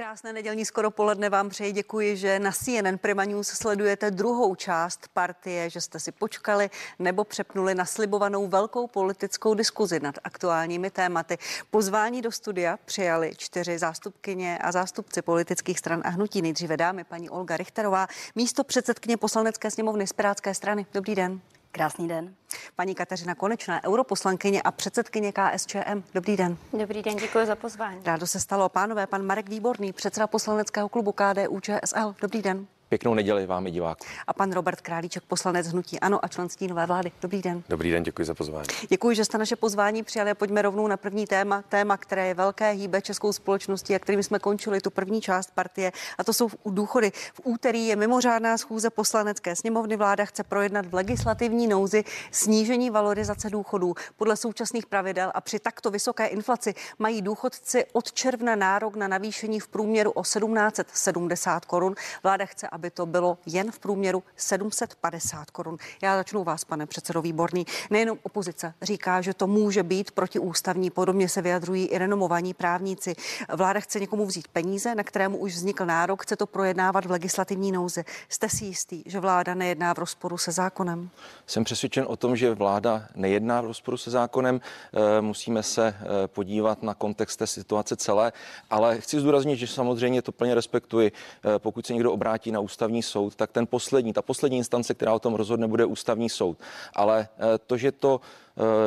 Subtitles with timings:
[0.00, 1.72] Krásné nedělní skoro poledne vám přeji.
[1.72, 7.24] Děkuji, že na CNN Prima News sledujete druhou část partie, že jste si počkali nebo
[7.24, 11.38] přepnuli na slibovanou velkou politickou diskuzi nad aktuálními tématy.
[11.70, 16.42] Pozvání do studia přijali čtyři zástupkyně a zástupci politických stran a hnutí.
[16.42, 20.86] Nejdříve dámy paní Olga Richterová, místo předsedkyně poslanecké sněmovny z Pirátské strany.
[20.92, 21.40] Dobrý den.
[21.72, 22.34] Krásný den.
[22.76, 26.02] Paní Kateřina Konečná, europoslankyně a předsedkyně KSČM.
[26.14, 26.56] Dobrý den.
[26.78, 28.00] Dobrý den, děkuji za pozvání.
[28.04, 32.14] Rádo se stalo, pánové, pan Marek Výborný, předseda poslaneckého klubu KDU ČSL.
[32.20, 32.66] Dobrý den.
[32.90, 34.04] Pěknou neděli vám i diváků.
[34.26, 37.12] A pan Robert Králíček, poslanec Hnutí Ano a členství nové vlády.
[37.22, 37.62] Dobrý den.
[37.68, 38.66] Dobrý den, děkuji za pozvání.
[38.88, 42.34] Děkuji, že jste naše pozvání přijali a pojďme rovnou na první téma, téma, které je
[42.34, 46.48] velké hýbe českou společností a kterým jsme končili tu první část partie a to jsou
[46.66, 47.12] důchody.
[47.34, 49.96] V úterý je mimořádná schůze poslanecké sněmovny.
[49.96, 53.94] Vláda chce projednat v legislativní nouzi snížení valorizace důchodů.
[54.16, 59.60] Podle současných pravidel a při takto vysoké inflaci mají důchodci od června nárok na navýšení
[59.60, 61.94] v průměru o 1770 korun.
[62.22, 65.76] Vláda chce, aby to bylo jen v průměru 750 korun.
[66.02, 67.66] Já začnu vás, pane předsedo Výborný.
[67.90, 73.14] Nejenom opozice říká, že to může být protiústavní, podobně se vyjadřují i renomovaní právníci.
[73.54, 77.72] Vláda chce někomu vzít peníze, na kterému už vznikl nárok, chce to projednávat v legislativní
[77.72, 78.04] nouzi.
[78.28, 81.10] Jste si jistý, že vláda nejedná v rozporu se zákonem?
[81.46, 84.60] Jsem přesvědčen o tom, že vláda nejedná v rozporu se zákonem.
[84.60, 88.32] Eh, musíme se eh, podívat na kontext té situace celé,
[88.70, 91.12] ale chci zdůraznit, že samozřejmě to plně respektuji.
[91.12, 95.14] Eh, pokud se někdo obrátí na ústavní soud, tak ten poslední, ta poslední instance, která
[95.14, 96.58] o tom rozhodne, bude ústavní soud.
[96.94, 97.28] Ale
[97.66, 98.20] to, že to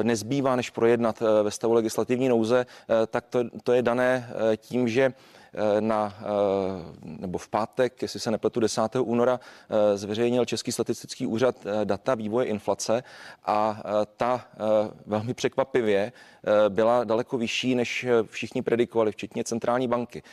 [0.04, 2.66] nezbývá, než projednat ve stavu legislativní nouze,
[3.08, 5.43] tak to, to je dané tím, že Eh,
[5.80, 6.24] na, eh,
[7.04, 9.02] nebo v pátek, jestli se nepletu 10.
[9.02, 13.04] února, eh, zveřejnil Český statistický úřad data vývoje inflace
[13.46, 13.84] a
[14.18, 14.46] ta
[15.06, 16.12] velmi překvapivě
[16.70, 20.24] byla daleko vyšší, než všichni predikovali, včetně centrální banky.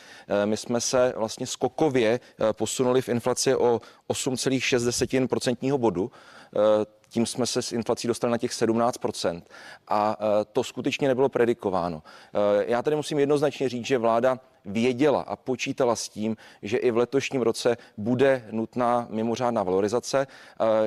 [0.45, 2.19] My jsme se vlastně skokově
[2.51, 6.11] posunuli v inflaci o 8,6% bodu
[7.09, 9.41] tím jsme se s inflací dostali na těch 17%.
[9.87, 10.17] A
[10.53, 12.03] to skutečně nebylo predikováno.
[12.65, 16.97] Já tady musím jednoznačně říct, že vláda věděla a počítala s tím, že i v
[16.97, 20.27] letošním roce bude nutná mimořádná valorizace.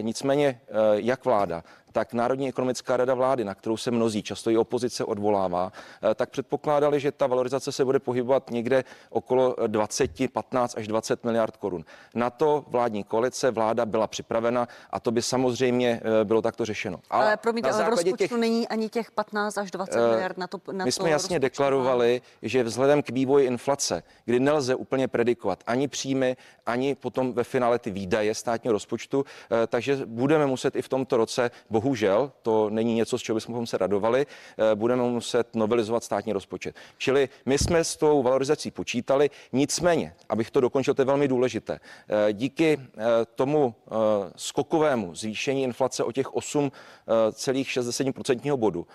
[0.00, 0.60] Nicméně,
[0.94, 5.72] jak vláda, tak Národní ekonomická rada vlády, na kterou se mnozí, často i opozice odvolává,
[6.02, 11.24] eh, tak předpokládali, že ta valorizace se bude pohybovat někde okolo 20, 15 až 20
[11.24, 11.84] miliard korun.
[12.14, 17.00] Na to vládní koalice, vláda byla připravena a to by samozřejmě eh, bylo takto řešeno.
[17.10, 20.38] Ale, ale promiňte, ale v rozpočtu těch, není ani těch 15 až 20 uh, miliard
[20.38, 20.60] na to.
[20.72, 25.88] Na my jsme jasně deklarovali, že vzhledem k vývoji inflace, kdy nelze úplně predikovat ani
[25.88, 29.24] příjmy, ani potom ve finále ty výdaje státního rozpočtu,
[29.66, 33.66] takže budeme muset i v tomto roce bohužel bohužel to není něco, z čeho bychom
[33.66, 36.76] se radovali, eh, budeme muset novelizovat státní rozpočet.
[36.98, 41.78] Čili my jsme s tou valorizací počítali, nicméně, abych to dokončil, to je velmi důležité.
[41.78, 42.80] Eh, díky eh,
[43.34, 43.74] tomu
[44.36, 48.86] skokovému zvýšení inflace o těch 8,6% bodu,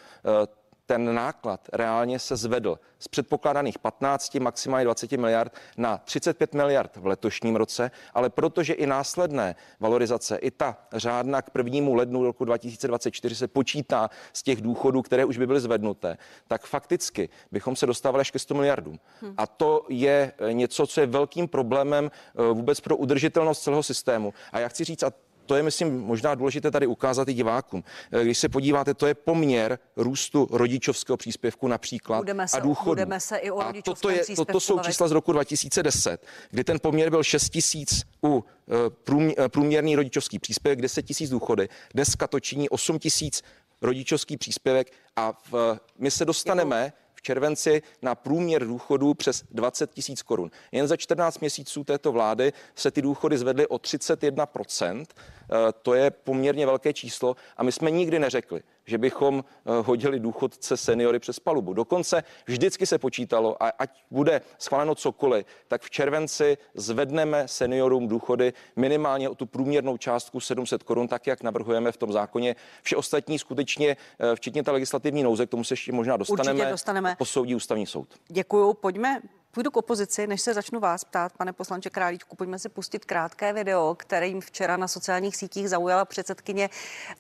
[0.90, 7.06] ten náklad reálně se zvedl z předpokládaných 15, maximálně 20 miliard na 35 miliard v
[7.06, 13.36] letošním roce, ale protože i následné valorizace, i ta řádna k prvnímu lednu roku 2024
[13.36, 16.18] se počítá z těch důchodů, které už by byly zvednuté,
[16.48, 19.00] tak fakticky bychom se dostávali až ke 100 miliardům.
[19.22, 19.34] Hmm.
[19.38, 24.34] A to je něco, co je velkým problémem eh, vůbec pro udržitelnost celého systému.
[24.52, 25.12] A já chci říct, a
[25.50, 27.84] to je, myslím, možná důležité tady ukázat i divákům.
[28.12, 32.92] Eh, když se podíváte, to je poměr růstu rodičovského příspěvku například budeme se, a důchodu.
[32.92, 36.80] Budeme se i o a toto, je, toto jsou čísla z roku 2010, kdy ten
[36.80, 41.70] poměr byl 6 tisíc u eh, eh, průměrný rodičovský příspěvek, 10 tisíc důchody.
[41.94, 43.44] Dneska to činí 8 tisíc
[43.82, 49.92] rodičovský příspěvek a v, my se dostaneme Děkuji v červenci na průměr důchodů přes 20
[49.92, 50.52] tisíc korun.
[50.72, 56.12] Jen za 14 měsíců této vlády se ty důchody zvedly o 31 Eh, to je
[56.12, 61.40] poměrně velké číslo a my jsme nikdy neřekli, že bychom eh, hodili důchodce seniory přes
[61.40, 61.74] palubu.
[61.74, 68.54] Dokonce vždycky se počítalo, a ať bude schváleno cokoliv, tak v červenci zvedneme seniorům důchody
[68.76, 72.56] minimálně o tu průměrnou částku 700 korun, tak jak navrhujeme v tom zákoně.
[72.84, 76.72] Vše ostatní skutečně, eh, včetně ta legislativní nouze, k tomu se ještě možná dostaneme, Určitě
[76.72, 77.16] dostaneme.
[77.18, 78.08] posoudí ústavní soud.
[78.28, 78.74] Děkuju.
[78.74, 79.22] Pojďme
[79.52, 83.54] Půjdu k opozici, než se začnu vás ptát, pane poslanče Králíčku, pojďme si pustit krátké
[83.54, 86.70] video, kterým včera na sociálních sítích zaujala předsedkyně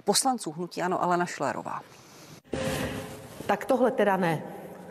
[0.03, 1.81] poslanců Hnutí Ano Alena Šlérová.
[3.45, 4.43] Tak tohle teda ne.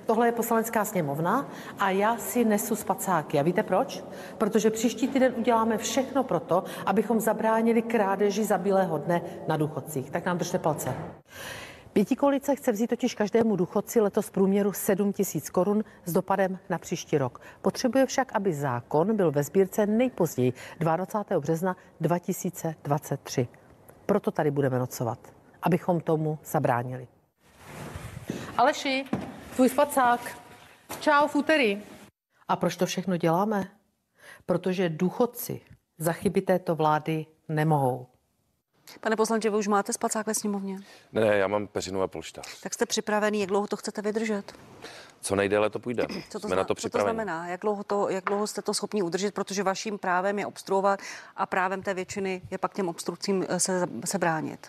[0.07, 1.49] Tohle je poslanecká sněmovna
[1.79, 3.39] a já si nesu spacáky.
[3.39, 4.05] A víte proč?
[4.39, 10.11] Protože příští týden uděláme všechno pro to, abychom zabránili krádeži za bílého dne na důchodcích.
[10.11, 10.95] Tak nám držte palce.
[11.99, 17.19] Pětikoalice chce vzít totiž každému důchodci letos průměru 7 tisíc korun s dopadem na příští
[17.19, 17.41] rok.
[17.63, 21.41] Potřebuje však, aby zákon byl ve sbírce nejpozději 22.
[21.41, 23.49] března 2023.
[24.07, 25.19] Proto tady budeme nocovat,
[25.63, 27.09] abychom tomu zabránili.
[28.57, 29.05] Aleši,
[29.57, 30.39] tvůj spacák.
[31.01, 31.83] Čau, v úterý.
[32.49, 33.69] A proč to všechno děláme?
[34.47, 35.61] Protože důchodci
[35.99, 38.07] za chyby této vlády nemohou.
[39.01, 40.79] Pane poslanče, vy už máte spacák ve sněmovně?
[41.13, 42.61] Ne, ne, já mám peřinu a polštář.
[42.61, 44.53] Tak jste připravený, jak dlouho to chcete vydržet?
[45.21, 46.07] Co nejdéle to půjde.
[46.31, 47.49] Co to, Jsme zna- na to co to znamená?
[47.49, 49.35] Jak dlouho, to, jak dlouho jste to schopni udržet?
[49.35, 51.01] Protože vaším právem je obstruovat
[51.37, 54.69] a právem té většiny je pak těm obstrukcím eh, se, se bránit.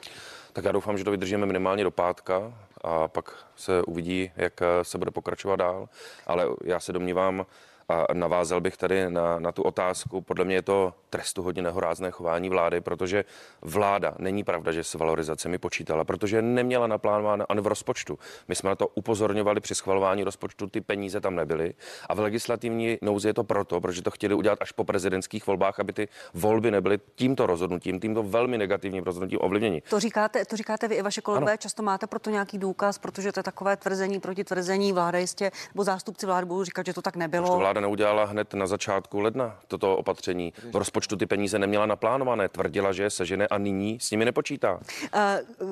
[0.54, 4.66] Tak já doufám, že to vydržíme minimálně do pátka a pak se uvidí, jak eh,
[4.84, 5.90] se bude pokračovat dál.
[6.28, 7.46] Ale já se domnívám,
[7.90, 10.22] a navázal bych tady na, na tu otázku.
[10.22, 13.26] Podle mě je to trestu hodně nehorázné chování vlády, protože
[13.62, 18.20] vláda, není pravda, že s valorizacemi počítala, protože neměla naplánováno ani v rozpočtu.
[18.48, 21.74] My jsme na to upozorňovali při schvalování rozpočtu, ty peníze tam nebyly.
[22.10, 25.80] A v legislativní nouzi je to proto, protože to chtěli udělat až po prezidentských volbách,
[25.80, 29.82] aby ty volby nebyly tímto rozhodnutím, tímto velmi negativním rozhodnutím ovlivněni.
[29.90, 33.40] To říkáte, to říkáte vy i vaše kolegové, často máte proto nějaký důkaz, protože to
[33.40, 37.16] je takové tvrzení proti tvrzení vláda jistě, nebo zástupci vlády budou říkat, že to tak
[37.16, 37.79] nebylo.
[37.80, 40.54] Vláda neudělala hned na začátku ledna toto opatření.
[40.72, 44.80] V rozpočtu ty peníze neměla naplánované, tvrdila, že je sežene a nyní s nimi nepočítá.
[45.14, 45.66] Eh, eh,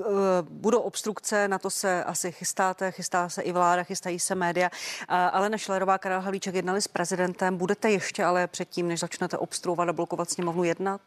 [0.50, 4.70] Budou obstrukce, na to se asi chystáte, chystá se i vláda, chystají se média.
[4.70, 7.58] Eh, Alena Šlerová, Karel Havlíček jednali s prezidentem.
[7.58, 11.02] Budete ještě ale předtím, než začnete obstruovat a blokovat sněmovnu jednat?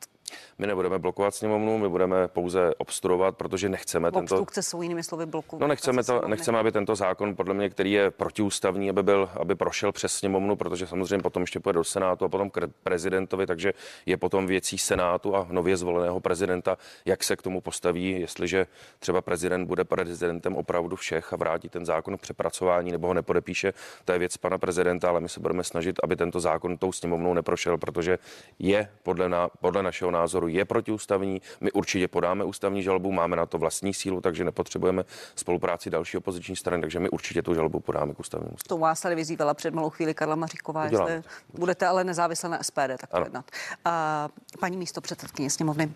[0.58, 4.34] My nebudeme blokovat sněmovnu, my budeme pouze obstruovat, protože nechceme tento...
[4.34, 5.58] Obstrukce jsou jinými slovy bloku.
[5.60, 9.54] No nechceme, to, nechceme, aby tento zákon, podle mě, který je protiústavní, aby, byl, aby
[9.54, 13.72] prošel přes sněmovnu, protože samozřejmě potom ještě půjde do Senátu a potom k prezidentovi, takže
[14.06, 18.66] je potom věcí Senátu a nově zvoleného prezidenta, jak se k tomu postaví, jestliže
[18.98, 23.72] třeba prezident bude prezidentem opravdu všech a vrátí ten zákon k přepracování nebo ho nepodepíše,
[24.04, 27.34] to je věc pana prezidenta, ale my se budeme snažit, aby tento zákon tou sněmovnou
[27.34, 28.18] neprošel, protože
[28.58, 31.42] je podle, na, podle našeho názoru je protiústavní.
[31.60, 35.04] My určitě podáme ústavní žalobu, máme na to vlastní sílu, takže nepotřebujeme
[35.36, 38.56] spolupráci další opoziční strany, takže my určitě tu žalobu podáme k ústavnímu.
[38.66, 41.22] To vás tady vyzývala před malou chvíli Karla Maříková, jestli
[41.54, 43.44] budete ale nezávisle na SPD, tak jednat.
[43.84, 44.28] A,
[44.60, 45.92] paní místo předsedkyně sněmovny,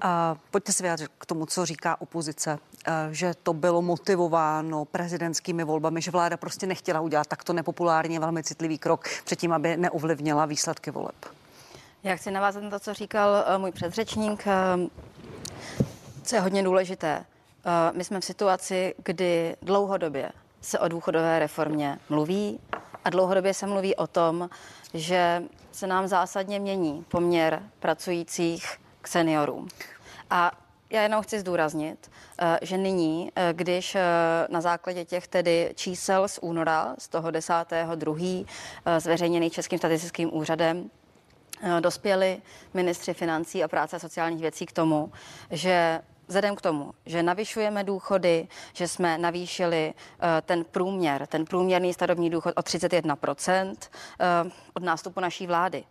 [0.00, 5.64] a, pojďte se vyjádřit k tomu, co říká opozice, a, že to bylo motivováno prezidentskými
[5.64, 10.90] volbami, že vláda prostě nechtěla udělat takto nepopulárně velmi citlivý krok předtím, aby neovlivnila výsledky
[10.90, 11.41] voleb.
[12.04, 14.52] Já chci navázat na to, co říkal eh, můj předřečník, eh,
[16.22, 17.24] co je hodně důležité.
[17.64, 22.60] Eh, My jsme v situaci, kdy dlouhodobě se o důchodové reformě mluví
[23.04, 24.50] a dlouhodobě se mluví o tom,
[24.94, 28.66] že se nám zásadně mění poměr pracujících
[29.02, 29.68] k seniorům.
[30.30, 30.52] A
[30.90, 32.10] já jenom chci zdůraznit,
[32.62, 33.96] že nyní, když
[34.48, 38.46] na základě těch tedy čísel z února, z toho 10.2.
[38.86, 40.90] eh, zveřejněných Českým statistickým úřadem,
[41.80, 42.42] dospěli
[42.74, 45.12] ministři financí a práce a sociálních věcí k tomu,
[45.50, 51.94] že Vzhledem k tomu, že navyšujeme důchody, že jsme navýšili eh, ten průměr, ten průměrný
[51.94, 53.74] starobní důchod o 31%
[54.74, 55.84] od nástupu naší vlády.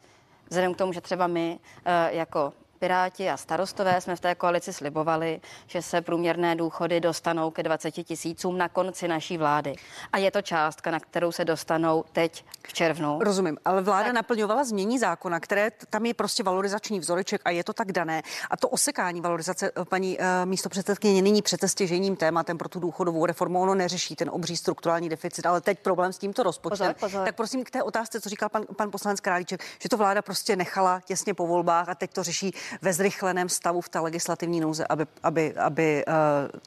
[0.50, 4.74] Vzhledem k tomu, že třeba my eh, jako Piráti a starostové jsme v té koalici
[4.74, 9.76] slibovali, že se průměrné důchody dostanou ke 20 tisícům na konci naší vlády.
[10.14, 13.20] A je to částka, na kterou se dostanou teď v červnu.
[13.22, 14.14] Rozumím, ale vláda tak.
[14.14, 18.22] Naplňovala změní zákona, které tam je prostě valorizační vzoreček a je to tak dané.
[18.52, 22.80] A to osekání valorizace, eh, paní uh, místo předsedkyně, nyní přece stěžejním tématem pro tu
[22.80, 23.62] důchodovou reformu.
[23.62, 26.94] Ono neřeší ten obří strukturální deficit, ale teď problém s tímto rozpočtem.
[26.94, 27.26] Pozor, pozor.
[27.26, 30.56] Tak prosím k té otázce, co říkal pan, pan poslanec Králíček, že to vláda prostě
[30.56, 34.86] nechala těsně po volbách a teď to řeší ve zrychleném stavu v té legislativní nouze,
[34.88, 36.14] aby, aby, aby uh,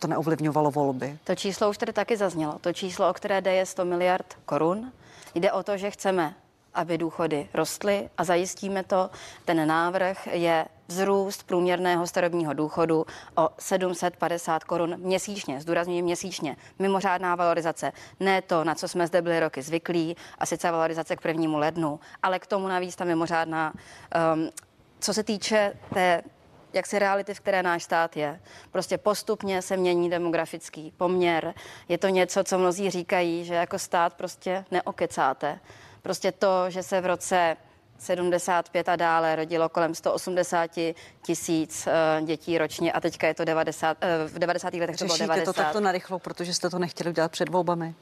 [0.00, 1.18] to neovlivňovalo volby.
[1.25, 2.58] To číslo už tady taky zaznělo.
[2.61, 4.92] To číslo, o které jde, je 100 miliard korun.
[5.34, 6.34] Jde o to, že chceme,
[6.75, 9.11] aby důchody rostly a zajistíme to.
[9.44, 13.06] Ten návrh je vzrůst průměrného starobního důchodu
[13.37, 16.56] o 750 korun měsíčně, zdůrazňuji měsíčně.
[16.78, 21.20] Mimořádná valorizace, ne to, na co jsme zde byli roky zvyklí, a sice valorizace k
[21.20, 23.73] prvnímu lednu, ale k tomu navíc ta mimořádná.
[24.34, 24.50] Um,
[25.04, 26.23] co se týče té
[26.73, 28.40] jak si reality, v které náš stát je.
[28.73, 31.54] Prostě postupně se mění demografický poměr.
[31.88, 35.58] Je to něco, co mnozí říkají, že jako stát prostě neokecáte.
[36.02, 37.56] Prostě to, že se v roce
[37.99, 40.70] 75 a dále rodilo kolem 180
[41.23, 44.75] tisíc eh, dětí ročně a teďka je to 90, eh, v 90.
[44.75, 45.52] letech to bylo Řešíte 90.
[45.52, 47.94] to takto narychlo, protože jste to nechtěli udělat před volbami.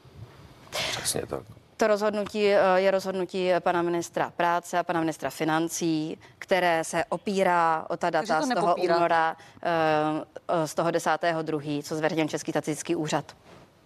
[0.69, 1.62] Přesně tak.
[1.77, 7.85] To rozhodnutí eh, je rozhodnutí pana ministra práce a pana ministra financí, které se opírá
[7.89, 8.97] o ta data to z toho nepopírá.
[8.97, 13.35] února, eh, z toho 10.2., co zveřejnil Český statistický úřad.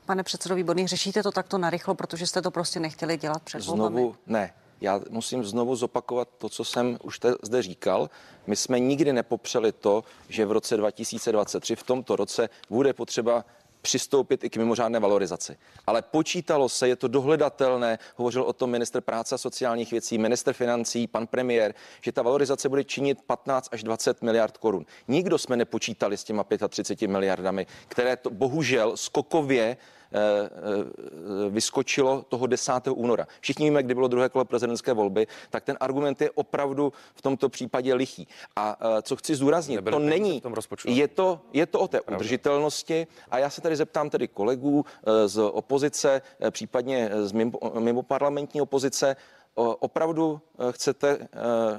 [0.06, 3.96] Pane předsedo Výborný, řešíte to takto narychlo, protože jste to prostě nechtěli dělat před volbami?
[3.96, 4.54] Znovu ne.
[4.82, 8.10] Já musím znovu zopakovat to, co jsem už te, zde říkal.
[8.48, 13.46] My jsme nikdy nepopřeli to, že v roce 2023, v tomto roce, bude potřeba
[13.88, 15.58] přistoupit i k mimořádné valorizaci.
[15.88, 20.54] Ale počítalo se, je to dohledatelné, hovořil o tom minister práce a sociálních věcí, minister
[20.54, 24.86] financí, pan premiér, že ta valorizace bude činit 15 až 20 miliard korun.
[25.08, 29.78] Nikdo jsme nepočítali s těma 35 miliardami, které to bohužel skokově
[31.50, 32.72] vyskočilo toho 10.
[32.92, 33.28] února.
[33.42, 37.50] Všichni víme, kdy bylo druhé kolo prezidentské volby, tak ten argument je opravdu v tomto
[37.50, 38.28] případě lichý.
[38.56, 40.90] A eh, co chci zdůraznit, to není, v tom rozpočtu.
[40.92, 45.28] je to, je to o té udržitelnosti a já se tady zeptám tedy kolegů eh,
[45.28, 49.16] z opozice, eh, případně z mimo, mimo parlamentní opozice,
[49.58, 51.28] opravdu eh, chcete eh,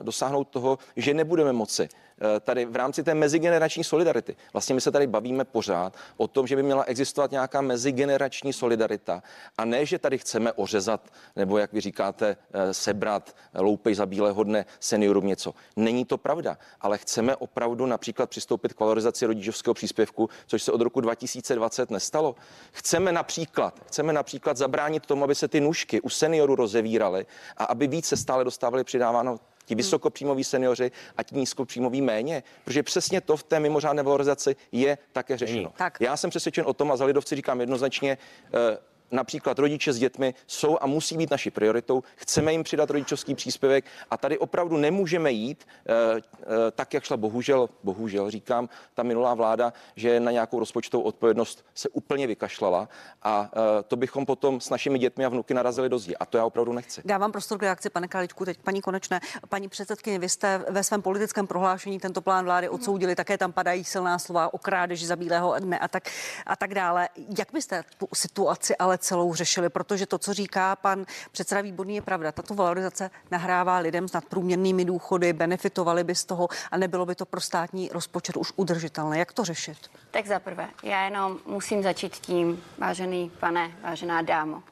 [0.03, 2.08] dosáhnout toho, že nebudeme moci eh,
[2.41, 4.37] tady v rámci té mezigenerační solidarity.
[4.53, 9.23] Vlastně my se tady bavíme pořád o tom, že by měla existovat nějaká mezigenerační solidarita
[9.59, 14.45] a ne, že tady chceme ořezat nebo, jak vy říkáte, eh, sebrat loupej za bílého
[14.45, 15.55] dne seniorům něco.
[15.77, 20.81] Není to pravda, ale chceme opravdu například přistoupit k valorizaci rodičovského příspěvku, což se od
[20.81, 22.35] roku 2020 nestalo.
[22.73, 27.87] Chceme například, chceme například zabránit tomu, aby se ty nůžky u seniorů rozevíraly a aby
[27.87, 33.43] více stále dostávali přidáváno ti vysokopříjmoví seniori a ti nízkopříjmoví méně, protože přesně to v
[33.43, 35.73] té mimořádné valorizaci je také řešeno.
[35.77, 36.01] Tak.
[36.01, 38.79] Já jsem přesvědčen o tom a za lidovci říkám jednoznačně, eh,
[39.11, 42.03] například rodiče s dětmi jsou a musí být naší prioritou.
[42.17, 47.17] Chceme jim přidat rodičovský příspěvek a tady opravdu nemůžeme jít eh, eh, tak, jak šla
[47.17, 52.89] bohužel, bohužel říkám, ta minulá vláda, že na nějakou rozpočtovou odpovědnost se úplně vykašlala
[53.23, 56.17] a eh, to bychom potom s našimi dětmi a vnuky narazili do zdi.
[56.17, 57.03] A to já opravdu nechci.
[57.05, 59.21] Dávám prostor k reakci, pane Kraličku, teď paní Konečné.
[59.49, 63.85] Paní předsedkyně, vy jste ve svém politickém prohlášení tento plán vlády odsoudili, také tam padají
[63.85, 66.11] silná slova o krádeži za bílého dne a tak,
[66.47, 67.09] a tak dále.
[67.39, 69.69] Jak byste tu situaci ale celou řešili?
[69.69, 72.33] Protože to, co říká pan předseda Výborný, je pravda.
[72.33, 77.27] Tato valorizace nahrává lidem s nadprůměrnými důchody, benefitovali by z toho a nebylo by to
[77.27, 79.19] pro státní rozpočet už udržitelné.
[79.19, 79.79] Jak to řešit?
[80.11, 84.63] Tak za prvé, já jenom musím začít tím, vážený pane, vážená dámo.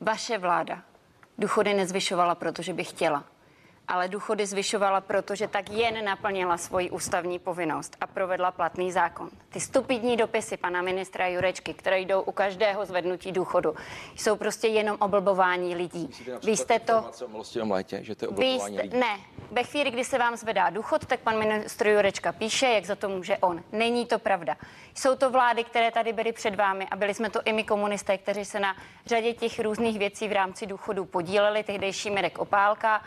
[0.00, 0.82] Vaše vláda
[1.38, 3.24] důchody nezvyšovala, protože by chtěla,
[3.90, 9.30] ale důchody zvyšovala, protože tak jen naplnila svoji ústavní povinnost a provedla platný zákon.
[9.48, 13.74] Ty stupidní dopisy pana ministra Jurečky, které jdou u každého zvednutí důchodu,
[14.16, 16.10] jsou prostě jenom oblbování lidí.
[16.44, 17.10] Vy jste to...
[17.70, 18.96] Létě, že to je Vy jste, lidí.
[18.98, 19.20] ne,
[19.50, 23.08] ve chvíli, kdy se vám zvedá důchod, tak pan ministr Jurečka píše, jak za to
[23.08, 23.62] může on.
[23.72, 24.56] Není to pravda.
[24.94, 28.18] Jsou to vlády, které tady byly před vámi a byli jsme to i my komunisté,
[28.18, 33.02] kteří se na řadě těch různých věcí v rámci důchodu podíleli, tehdejší Mirek Opálka.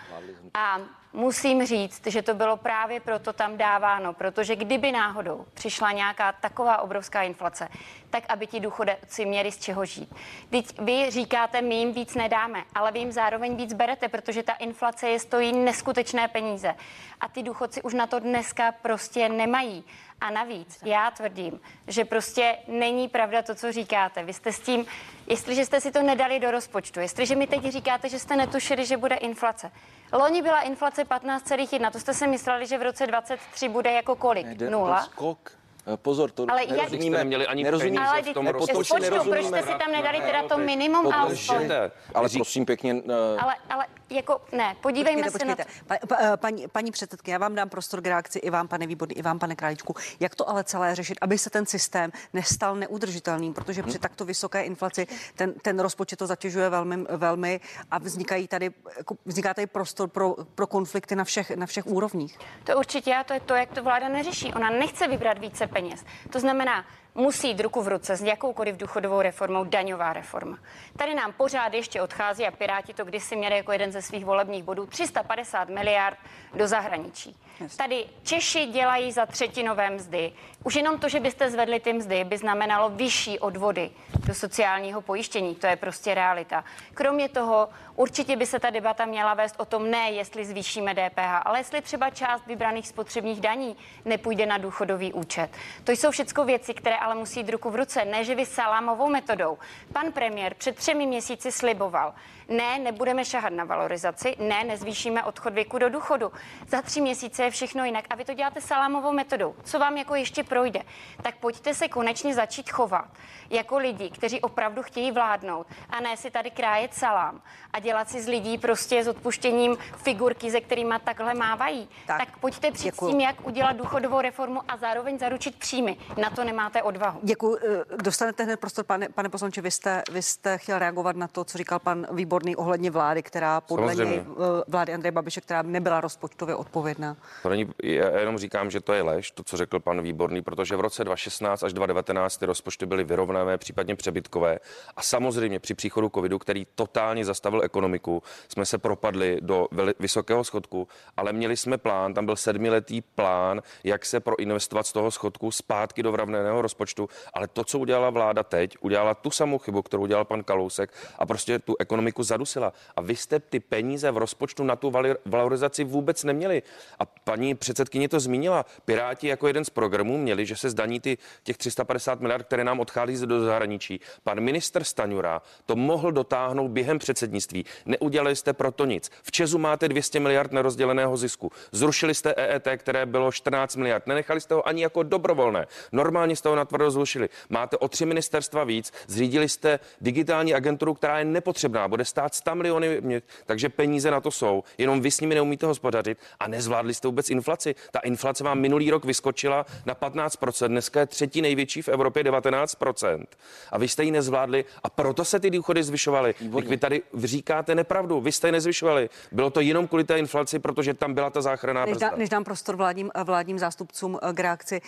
[0.53, 5.91] A Um, musím říct, že to bylo právě proto tam dáváno, protože kdyby náhodou přišla
[5.91, 7.69] nějaká taková obrovská inflace,
[8.09, 10.15] tak aby ti důchodci měli z čeho žít.
[10.49, 14.53] Teď vy říkáte, my jim víc nedáme, ale vy jim zároveň víc berete, protože ta
[14.53, 16.75] inflace je stojí neskutečné peníze.
[17.21, 19.83] A ty důchodci už na to dneska prostě nemají.
[20.21, 24.23] A navíc já tvrdím, že prostě není pravda to, co říkáte.
[24.23, 24.85] Vy jste s tím,
[25.27, 28.97] jestliže jste si to nedali do rozpočtu, jestliže mi teď říkáte, že jste netušili, že
[28.97, 29.71] bude inflace.
[30.13, 34.61] Loni byla inflace 15,1, to jste si mysleli, že v roce 23 bude jako kolik?
[34.61, 35.01] Nula.
[35.01, 35.51] Skok.
[35.87, 37.17] Eh, Pozor, to Ale jak- nerozumíme.
[37.17, 37.95] Jste neměli ani nerozumíme.
[37.97, 38.77] peníze Ale v tom rozpočtu.
[38.77, 39.61] rozpočtu, proč nerozumíme.
[39.61, 41.69] jste si tam nedali teda to minimum alespoň?
[42.13, 45.63] Ale prosím pěkně, eh, Ale, ale jako ne, podívejme Počkejte, se na to.
[45.63, 46.07] počkejte.
[46.07, 48.87] Pa, pa, eh, paní, paní předsedkyně, já vám dám prostor k reakci i vám, pane
[48.87, 49.95] Výborný, i vám, pane Králíčku.
[50.19, 54.61] Jak to ale celé řešit, aby se ten systém nestal neudržitelným, protože při takto vysoké
[54.63, 57.59] inflaci ten, ten rozpočet to zatěžuje velmi, velmi
[57.91, 62.37] a vznikají tady, jako, vzniká tady prostor pro, pro konflikty na všech, na všech úrovních.
[62.63, 64.53] To určitě a to je to, jak to vláda neřeší.
[64.53, 66.05] Ona nechce vybrat více peněz.
[66.29, 70.57] To znamená, musí jít ruku v ruce s jakoukoliv důchodovou reformou daňová reforma.
[70.97, 74.63] Tady nám pořád ještě odchází a Piráti to kdysi měli jako jeden ze svých volebních
[74.63, 76.17] bodů 350 miliard
[76.53, 77.35] do zahraničí.
[77.77, 80.31] Tady Češi dělají za třetinové mzdy.
[80.63, 83.91] Už jenom to, že byste zvedli ty mzdy, by znamenalo vyšší odvody
[84.27, 85.55] do sociálního pojištění.
[85.55, 86.63] To je prostě realita.
[86.93, 91.41] Kromě toho, určitě by se ta debata měla vést o tom ne, jestli zvýšíme DPH,
[91.45, 95.49] ale jestli třeba část vybraných spotřebních daní nepůjde na důchodový účet.
[95.83, 99.09] To jsou všechno věci, které ale musí jít ruku v ruce, ne že vy salámovou
[99.09, 99.57] metodou.
[99.93, 102.13] Pan premiér před třemi měsíci sliboval,
[102.49, 106.31] Ne, nebudeme šahat na valorizaci, ne, nezvýšíme odchod věku do důchodu.
[106.67, 109.55] Za tři měsíce je všechno jinak a vy to děláte salámovou metodou.
[109.63, 110.81] Co vám jako ještě projde?
[111.21, 113.05] Tak pojďte se konečně začít chovat
[113.49, 117.41] jako lidi, kteří opravdu chtějí vládnout a ne si tady krájet salám
[117.73, 121.89] a dělat si z lidí prostě s odpuštěním figurky, ze kterými takhle mávají.
[122.07, 123.09] Tak, Tak, pojďte přijít děkuju.
[123.09, 125.97] s tím, jak udělat důchodovou reformu a zároveň zaručit příjmy.
[126.21, 127.19] Na to nemáte odvahu.
[127.23, 127.57] Děkuji.
[128.03, 131.57] Dostanete hned prostor, pane, pane poslanče, vy jste, vy jste chtěl reagovat na to, co
[131.57, 134.15] říkal pan Výborný ohledně vlády, která podle Samozřejmě.
[134.15, 137.17] něj, eh, vlády Andreje Babiše, která nebyla rozpočtově odpovědná.
[137.43, 140.75] To není, já jenom říkám, že to je lež, to, co řekl pan Výborný, protože
[140.75, 144.59] v roce 2016 až 2019 ty rozpočty byly vyrovnané, případně přebytkové.
[144.95, 149.67] A samozřejmě při příchodu covidu, který totálně zastavil ekonomiku, jsme se propadli do
[149.99, 150.87] vysokého schodku,
[151.17, 156.03] ale měli jsme plán, tam byl sedmiletý plán, jak se proinvestovat z toho schodku zpátky
[156.03, 157.09] do vravného rozpočtu.
[157.33, 161.25] Ale to, co udělala vláda teď, udělala tu samou chybu, kterou udělal pan Kalousek a
[161.25, 162.73] prostě tu ekonomiku zadusila.
[162.95, 164.93] A vy jste ty peníze v rozpočtu na tu
[165.25, 166.63] valorizaci vůbec neměli.
[166.99, 168.65] A paní předsedkyně to zmínila.
[168.85, 172.79] Piráti jako jeden z programů měli, že se zdaní ty, těch 350 miliard, které nám
[172.79, 173.99] odchází do zahraničí.
[174.23, 177.65] Pan minister Staňura to mohl dotáhnout během předsednictví.
[177.85, 179.11] Neudělali jste proto nic.
[179.23, 181.51] V Česu máte 200 miliard nerozděleného zisku.
[181.71, 184.07] Zrušili jste EET, které bylo 14 miliard.
[184.07, 185.67] Nenechali jste ho ani jako dobrovolné.
[185.91, 187.29] Normálně jste ho natvrdo zrušili.
[187.49, 188.91] Máte o tři ministerstva víc.
[189.07, 191.87] Zřídili jste digitální agenturu, která je nepotřebná.
[191.87, 194.63] Bude stát 100 miliony, mě- takže peníze na to jsou.
[194.77, 197.75] Jenom vy s nimi neumíte hospodařit a nezvládli jste vůbec inflaci.
[197.91, 203.25] Ta inflace vám minulý rok vyskočila na 15%, dneska je třetí největší v Evropě 19%.
[203.71, 206.35] A vy jste ji nezvládli a proto se ty důchody zvyšovaly.
[206.67, 209.09] Vy tady říkáte nepravdu, vy jste je nezvyšovali.
[209.31, 212.43] Bylo to jenom kvůli té inflaci, protože tam byla ta záchranná Než, dá, než dám
[212.43, 214.81] prostor vládním, vládním zástupcům eh, k reakci,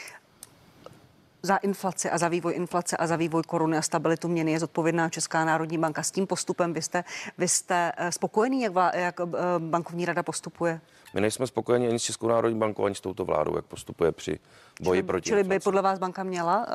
[1.46, 5.10] za inflaci a za vývoj inflace a za vývoj koruny a stabilitu měny je zodpovědná
[5.10, 6.04] Česká národní banka.
[6.04, 7.04] S tím postupem vy jste,
[7.38, 9.26] vy jste eh, spokojený, jak, vlá, jak eh,
[9.60, 10.82] bankovní rada postupuje?
[11.14, 14.40] My nejsme spokojeni ani s Českou národní bankou, ani s touto vládou, jak postupuje při
[14.82, 15.64] boji proti Čili by inflaci.
[15.64, 16.66] podle vás banka měla,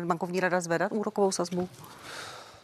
[0.00, 1.68] eh, bankovní rada zvedat úrokovou sazbu?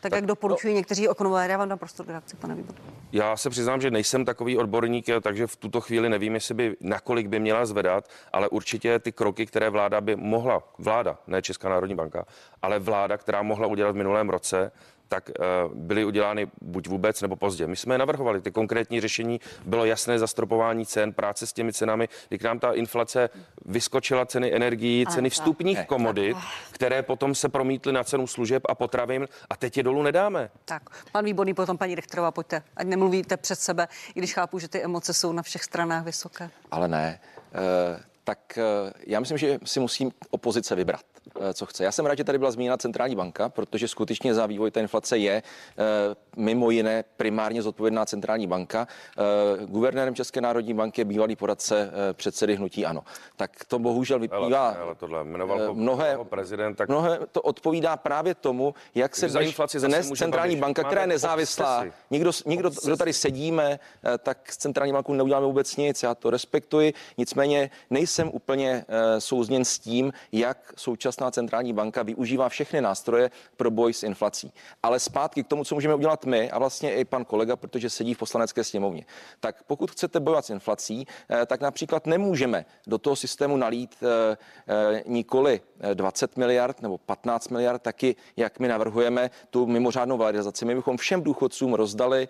[0.03, 2.75] Tak, jak doporučují někteří ekonomové, já vám dám prostor k reakci, pane Výbor.
[3.13, 7.27] Já se přiznám, že nejsem takový odborník, takže v tuto chvíli nevím, jestli by nakolik
[7.27, 11.95] by měla zvedat, ale určitě ty kroky, které vláda by mohla, vláda, ne Česká národní
[11.95, 12.25] banka,
[12.63, 14.73] ale vláda, která mohla udělat v minulém roce,
[15.13, 15.35] tak eh,
[15.75, 17.67] byly udělány buď vůbec nebo pozdě.
[17.67, 18.41] My jsme je navrhovali.
[18.41, 22.73] Ty konkrétní řešení bylo jasné zastropování cen, práce s těmi cenami, kdy k nám ta
[22.73, 23.31] inflace
[23.65, 26.37] vyskočila ceny energií, ceny vstupních komodit,
[26.71, 30.51] které potom se promítly na cenu služeb a potravin a teď je dolů nedáme.
[30.65, 34.69] Tak, pan Výborný, potom paní Richterová, pojďte, ať nemluvíte před sebe, i když chápu, že
[34.69, 36.51] ty emoce jsou na všech stranách vysoké.
[36.71, 37.21] ale ne.
[37.55, 41.05] Eh, tak eh, já myslím, že si musím opozice vybrat,
[41.55, 41.85] co chce.
[41.85, 45.19] Já jsem rád, že tady byla zmíněna centrální banka, protože skutečně za vývoj té inflace
[45.19, 45.83] je eh,
[46.37, 48.87] mimo jiné primárně zodpovědná centrální banka.
[49.19, 53.03] Eh, Guvernérem České národní banky je bývalý poradce eh, předsedy hnutí ANO.
[53.37, 54.69] Tak to bohužel vyplývá.
[54.69, 59.29] Ale, ale tohle jmenoval eh, mnohé, prezident, tak mnohé to odpovídá právě tomu, jak se
[59.29, 60.61] Za dnes, inflaci dnes centrální Babiš.
[60.61, 61.95] banka, která je nezávislá, obsesy.
[62.11, 63.79] nikdo, nikdo kdo tady sedíme,
[64.19, 66.03] tak s centrální bankou neuděláme vůbec nic.
[66.03, 68.85] Já to respektuji, nicméně nejsem úplně
[69.19, 74.53] souzněn s tím, jak současná centrální banka využívá všechny nástroje pro boj s inflací.
[74.83, 78.15] Ale zpátky k tomu, co můžeme udělat my a vlastně i pan kolega, protože sedí
[78.15, 79.05] v poslanecké sněmovně.
[79.41, 84.37] Tak pokud chcete bojovat s inflací, eh, tak například nemůžeme do toho systému nalít eh,
[84.69, 90.65] eh, nikoli eh, 20 miliard nebo 15 miliard, taky jak my navrhujeme tu mimořádnou valorizaci.
[90.65, 92.29] My bychom všem důchodcům rozdali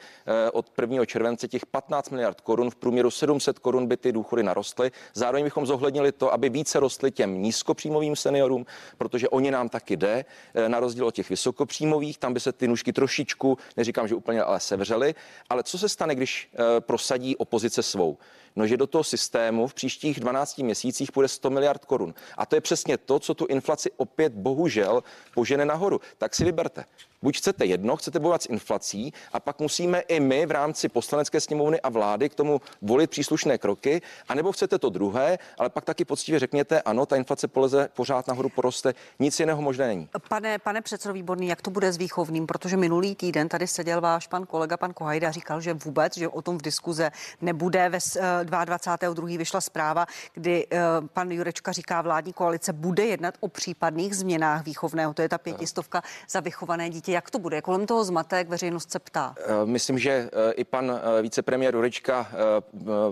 [0.53, 1.05] od 1.
[1.05, 4.91] července těch 15 miliard korun, v průměru 700 korun by ty důchody narostly.
[5.15, 8.67] Zároveň bychom zohlednili to, aby více rostly těm nízkopříjmovým seniorům,
[8.99, 10.25] protože oni nám taky jde,
[10.69, 14.61] na rozdíl od těch vysokopříjmových, tam by se ty nůžky trošičku, neříkám, že úplně, ale
[14.61, 15.15] sevřely.
[15.51, 18.19] Ale co se stane, když eh, prosadí opozice svou?
[18.57, 22.15] No, že do toho systému v příštích 12 měsících půjde 100 miliard korun.
[22.37, 25.03] A to je přesně to, co tu inflaci opět bohužel
[25.35, 26.01] požene nahoru.
[26.19, 26.85] Tak si vyberte.
[27.23, 31.41] Buď chcete jedno, chcete bojovat s inflací a pak musíme i my v rámci poslanecké
[31.41, 36.05] sněmovny a vlády k tomu volit příslušné kroky, anebo chcete to druhé, ale pak taky
[36.05, 40.09] poctivě řekněte, ano, ta inflace poleze pořád nahoru poroste, nic jiného možné není.
[40.29, 42.47] Pane, pane předsedo Výborný, jak to bude s výchovným?
[42.47, 46.43] Protože minulý týden tady seděl váš pan kolega, pan Kohajda, říkal, že vůbec, že o
[46.43, 47.11] tom v diskuze
[47.41, 47.99] nebude, ve,
[48.45, 49.27] 22.
[49.27, 50.79] vyšla zpráva, kdy eh,
[51.13, 55.15] pan Jurečka říká, vládní koalice bude jednat o případných změnách výchovného.
[55.15, 57.13] To je ta pětistovka za vychované dítě.
[57.13, 57.63] Jak to bude?
[57.63, 59.35] Kolem toho zmatek veřejnost se ptá.
[59.65, 62.27] Myslím, že i pan vicepremiér Jurečka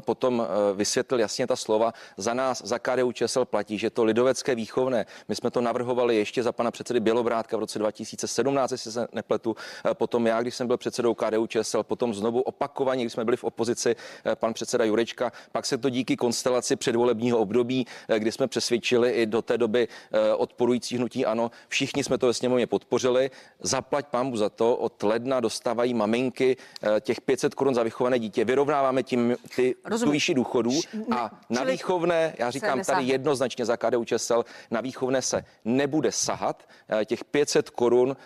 [0.04, 1.92] potom vysvětlil jasně ta slova.
[2.16, 6.42] Za nás, za KDU ČSL platí, že to lidovecké výchovné, my jsme to navrhovali ještě
[6.42, 9.56] za pana předsedy Bělobrátka v roce 2017, jestli se nepletu,
[9.94, 13.44] potom já, když jsem byl předsedou KDU ČSL, potom znovu opakovaně, když jsme byli v
[13.44, 13.96] opozici,
[14.34, 15.19] pan předseda Jurečka,
[15.52, 17.86] pak se to díky konstelaci předvolebního období,
[18.18, 19.88] kdy jsme přesvědčili i do té doby
[20.36, 23.30] odporující hnutí ano, všichni jsme to ve sněmovně podpořili.
[23.60, 26.56] Zaplať pámu za to, od ledna dostávají maminky
[27.00, 28.44] těch 500 korun za vychované dítě.
[28.44, 30.70] Vyrovnáváme tím ty tu výši důchodů
[31.16, 36.68] a na výchovné, já říkám tady jednoznačně za KDU ČSL, na výchovné se nebude sahat.
[37.04, 38.16] Těch 500 korun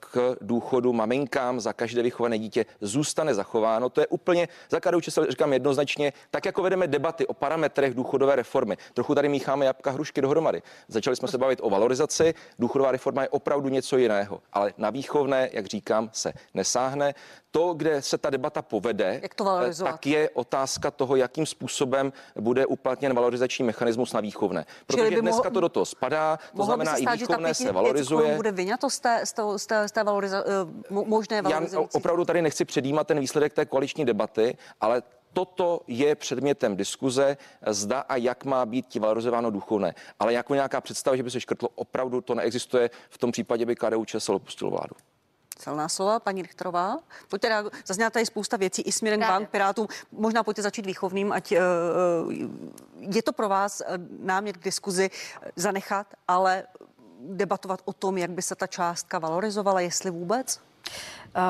[0.00, 3.88] k důchodu maminkám za každé vychované dítě zůstane zachováno.
[3.88, 8.36] To je úplně za KDU ČSL, říkám jednoznačně, tak jako vedeme debaty o parametrech důchodové
[8.36, 8.76] reformy.
[8.94, 10.62] Trochu tady mícháme jabka hrušky dohromady.
[10.88, 15.50] Začali jsme se bavit o valorizaci, důchodová reforma je opravdu něco jiného, ale na výchovné,
[15.52, 17.14] jak říkám, se nesáhne.
[17.50, 19.44] To, kde se ta debata povede, jak to
[19.84, 24.64] tak je otázka toho, jakým způsobem bude uplatněn valorizační mechanismus na výchovné.
[24.86, 28.36] Protože by dneska mohl, to do toho spadá, to znamená i výchovné se valorizuje.
[28.36, 31.76] Bude vyňato z té, z té, z té, z té valoriza, eh, možné valorizace.
[31.76, 35.02] Já opravdu tady nechci předjímat ten výsledek té koaliční debaty, ale
[35.32, 37.36] Toto je předmětem diskuze,
[37.66, 39.94] zda a jak má být ti valorizováno důchodné.
[40.18, 42.90] Ale jako nějaká představa, že by se škrtlo, opravdu to neexistuje.
[43.10, 44.94] V tom případě by KDU ČSL opustilo vládu.
[45.58, 46.98] Silná slova, paní Richterová.
[47.28, 49.86] Pojďte, zazněla tady spousta věcí i směrem k vám, Pirátům.
[50.12, 51.58] Možná pojďte začít výchovným, ať uh,
[52.98, 53.82] je to pro vás
[54.20, 55.10] námět k diskuzi
[55.56, 56.64] zanechat, ale
[57.20, 60.60] debatovat o tom, jak by se ta částka valorizovala, jestli vůbec?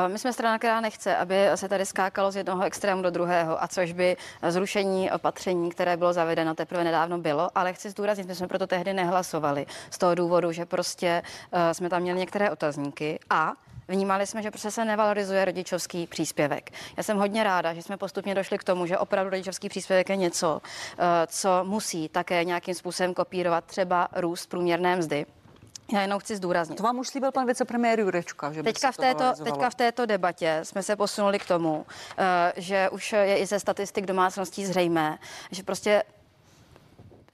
[0.06, 3.68] My jsme strana, která nechce, aby se tady skákalo z jednoho extrému do druhého, a
[3.68, 4.16] což by
[4.48, 8.92] zrušení opatření, které bylo zavedeno teprve nedávno bylo, ale chci zdůraznit, my jsme proto tehdy
[8.92, 11.22] nehlasovali z toho důvodu, že prostě
[11.72, 13.52] jsme tam měli některé otazníky a
[13.90, 16.70] Vnímali jsme, že prostě se nevalorizuje rodičovský příspěvek.
[16.96, 20.16] Já jsem hodně ráda, že jsme postupně došli k tomu, že opravdu rodičovský příspěvek je
[20.16, 20.60] něco,
[21.26, 25.26] co musí také nějakým způsobem kopírovat třeba růst průměrné mzdy.
[25.92, 26.76] Já jenom chci zdůraznit.
[26.76, 30.60] To vám už slíbil pan vicepremiér Jurečka, že teďka, v této, teďka v této debatě
[30.62, 31.86] jsme se posunuli k tomu,
[32.18, 35.18] eh, že už je i ze statistik domácností zřejmé,
[35.50, 36.02] že prostě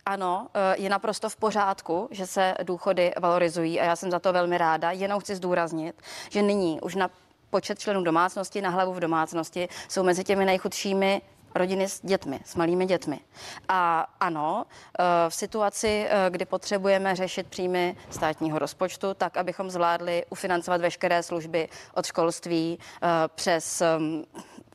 [0.06, 4.32] ano, eh, je naprosto v pořádku, že se důchody valorizují a já jsem za to
[4.32, 4.90] velmi ráda.
[4.90, 7.10] Jenom chci zdůraznit, že nyní už na
[7.50, 11.22] počet členů domácnosti na hlavu v domácnosti jsou mezi těmi nejchudšími
[11.54, 13.20] rodiny s dětmi, s malými dětmi.
[13.68, 14.64] A ano,
[14.98, 21.22] eh, v situaci, eh, kdy potřebujeme řešit příjmy státního rozpočtu, tak abychom zvládli ufinancovat veškeré
[21.22, 24.24] služby od školství eh, přes ehm,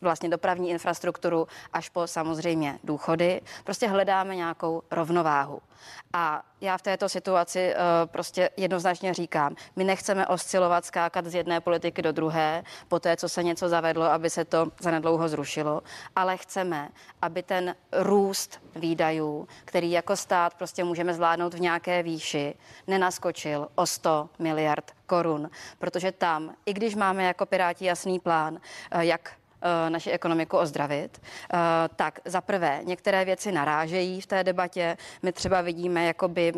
[0.01, 3.41] vlastně dopravní infrastrukturu až po samozřejmě důchody.
[3.63, 5.61] Prostě hledáme nějakou rovnováhu.
[6.13, 11.61] A já v této situaci uh, prostě jednoznačně říkám, my nechceme oscilovat, skákat z jedné
[11.61, 15.81] politiky do druhé, po té, co se něco zavedlo, aby se to zanedlouho zrušilo,
[16.15, 16.89] ale chceme,
[17.21, 22.55] aby ten růst výdajů, který jako stát prostě můžeme zvládnout v nějaké výši,
[22.87, 29.01] nenaskočil o 100 miliard korun, protože tam, i když máme jako Piráti jasný plán, uh,
[29.01, 29.48] jak Eh,
[29.89, 31.57] naši ekonomiku ozdravit, eh,
[31.95, 34.97] tak za prvé některé věci narážejí v té debatě.
[35.23, 36.53] My třeba vidíme jakoby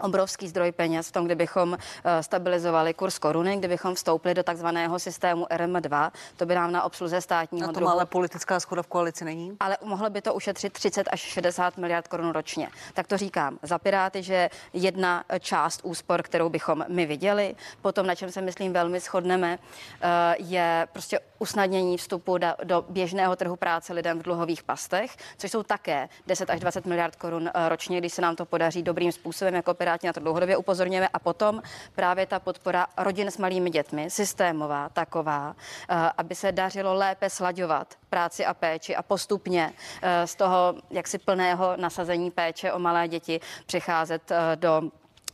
[0.00, 5.44] obrovský zdroj peněz v tom, kdybychom eh, stabilizovali kurz koruny, kdybychom vstoupili do takzvaného systému
[5.44, 9.56] RM2, to by nám na obsluze státního na tom ale politická schoda v koalici není.
[9.60, 12.68] Ale mohlo by to ušetřit 30 až 60 miliard korun ročně.
[12.94, 18.14] Tak to říkám za Piráty, že jedna část úspor, kterou bychom my viděli, potom na
[18.14, 19.58] čem se myslím velmi shodneme,
[20.00, 25.50] eh, je prostě usnadnění vstupu do, do běžného trhu práce lidem v dluhových pastech, což
[25.50, 29.12] jsou také 10 až 20 miliard korun eh, ročně, když se nám to podaří dobrým
[29.12, 31.08] způsobem jako Piráti na to dlouhodobě upozorňujeme.
[31.08, 31.62] A potom
[31.94, 35.56] právě ta podpora rodin s malými dětmi, systémová, taková,
[35.88, 39.72] eh, aby se dařilo lépe slaďovat práci a péči a postupně
[40.02, 44.90] eh, z toho jaksi plného nasazení péče o malé děti přicházet eh, do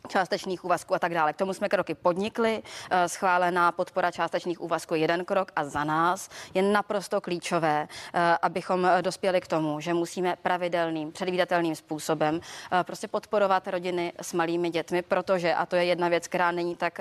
[0.09, 1.33] částečných úvazků a tak dále.
[1.33, 2.63] K tomu jsme kroky podnikli.
[2.91, 8.91] Eh, schválená podpora částečných úvazků jeden krok a za nás je naprosto klíčové, eh, abychom
[9.01, 15.03] dospěli k tomu, že musíme pravidelným, předvídatelným způsobem eh, prostě podporovat rodiny s malými dětmi,
[15.03, 17.01] protože, a to je jedna věc, která není tak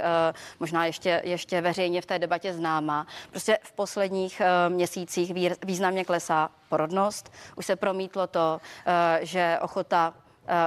[0.60, 5.34] možná ještě, ještě veřejně v té debatě známa, prostě v posledních měsících
[5.64, 7.32] významně klesá porodnost.
[7.56, 8.62] Už se promítlo to,
[9.22, 10.21] že ochota eh,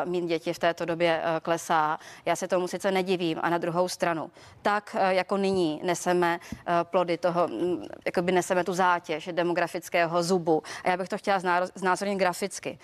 [0.04, 1.98] mít děti v této době eh, klesá.
[2.26, 4.30] Já se tomu sice nedivím a na druhou stranu,
[4.62, 6.40] tak eh, jako nyní neseme
[6.82, 10.62] plody toho, mm, jako by neseme tu zátěž demografického zubu.
[10.84, 11.40] A já bych to chtěla
[11.74, 12.78] znázornit graficky,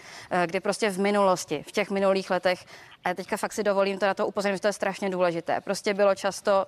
[0.47, 2.65] kdy prostě v minulosti, v těch minulých letech,
[3.05, 5.61] a teďka fakt si dovolím to na to upozornit, že to je strašně důležité.
[5.61, 6.67] Prostě bylo často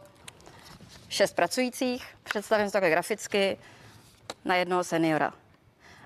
[1.08, 3.58] šest pracujících, představím to takhle graficky,
[4.44, 5.32] na jednoho seniora.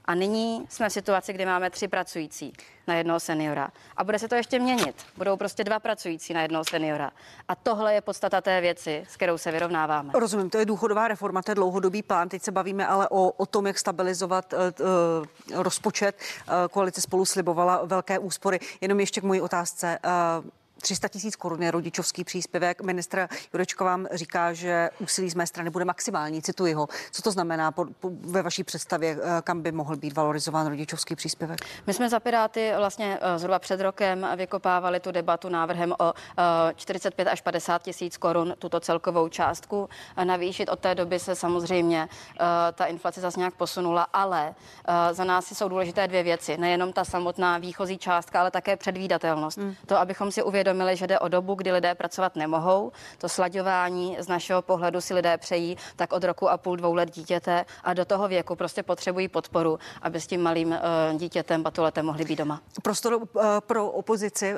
[0.07, 2.53] A nyní jsme v situaci, kdy máme tři pracující
[2.87, 3.71] na jednoho seniora.
[3.97, 4.97] A bude se to ještě měnit.
[5.17, 7.11] Budou prostě dva pracující na jednoho seniora.
[7.49, 10.13] A tohle je podstata té věci, s kterou se vyrovnáváme.
[10.15, 12.29] Rozumím, to je důchodová reforma, to je dlouhodobý plán.
[12.29, 16.17] Teď se bavíme ale o, o tom, jak stabilizovat uh, rozpočet.
[16.49, 18.59] Uh, koalice spolu slibovala velké úspory.
[18.81, 19.99] Jenom ještě k mojí otázce.
[20.43, 22.83] Uh, 300 tisíc korun je rodičovský příspěvek.
[22.83, 26.43] Ministr Jurečko vám říká, že úsilí z mé strany bude maximální.
[26.43, 26.89] Cituji ho.
[27.13, 31.17] Co to znamená po, po, ve vaší představě, eh, kam by mohl být valorizován rodičovský
[31.17, 31.61] příspěvek?
[31.87, 36.13] My jsme za Piráty vlastně eh, zhruba před rokem vykopávali tu debatu návrhem o
[36.77, 39.89] 45 eh, až 50 tisíc korun, tuto celkovou částku
[40.25, 40.69] navýšit.
[40.69, 42.09] Od té doby se samozřejmě
[42.75, 44.55] ta inflace zase nějak posunula, ale
[45.13, 46.57] za nás jsou důležité dvě věci.
[46.59, 49.59] Nejenom ta samotná výchozí částka, ale také předvídatelnost.
[49.59, 49.75] Hmm.
[49.87, 52.93] To, abychom si uvědomili, uvědomili, že jde o dobu, kdy lidé pracovat nemohou.
[53.19, 57.11] To slaďování z našeho pohledu si lidé přejí tak od roku a půl, dvou let
[57.11, 62.07] dítěte a do toho věku prostě potřebují podporu, aby s tím malým uh, dítětem, batuletem
[62.07, 62.61] mohli být doma.
[62.83, 63.23] Prostor uh,
[63.61, 64.55] pro opozici.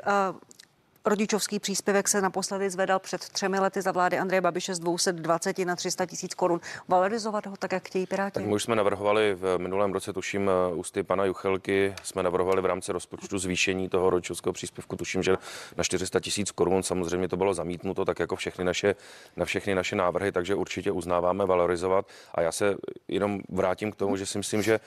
[1.09, 5.77] Rodičovský příspěvek se naposledy zvedal před třemi lety za vlády Andreje Babiše z 220 na
[5.77, 6.61] 300 tisíc korun.
[6.89, 8.35] Valorizovat ho tak, jak chtějí Piráti?
[8.35, 12.67] Tak my už jsme navrhovali v minulém roce, tuším, ústy pana Juchelky, jsme navrhovali v
[12.67, 15.37] rámci rozpočtu zvýšení toho rodičovského příspěvku, tuším, že
[15.77, 16.83] na 400 tisíc korun.
[16.83, 18.95] Samozřejmě to bylo zamítnuto, tak jako všechny naše,
[19.37, 22.07] na všechny naše návrhy, takže určitě uznáváme valorizovat.
[22.35, 22.75] A já se
[23.09, 24.81] jenom vrátím k tomu, že si myslím, že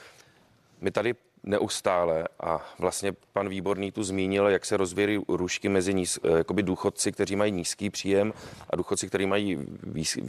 [0.81, 6.19] my tady neustále a vlastně pan Výborný tu zmínil, jak se rozvíjí růžky mezi níz,
[6.23, 8.33] eh, jakoby důchodci, kteří mají nízký příjem
[8.69, 9.59] a důchodci, kteří mají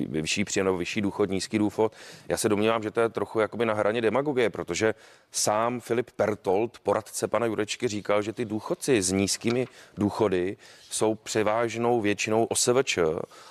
[0.09, 1.93] vyšší příjem nebo vyšší důchod, nízký důchod.
[2.29, 4.95] Já se domnívám, že to je trochu jakoby na hraně demagogie, protože
[5.31, 10.57] sám Filip Pertold, poradce pana Jurečky, říkal, že ty důchodci s nízkými důchody
[10.91, 12.99] jsou převážnou většinou OSVČ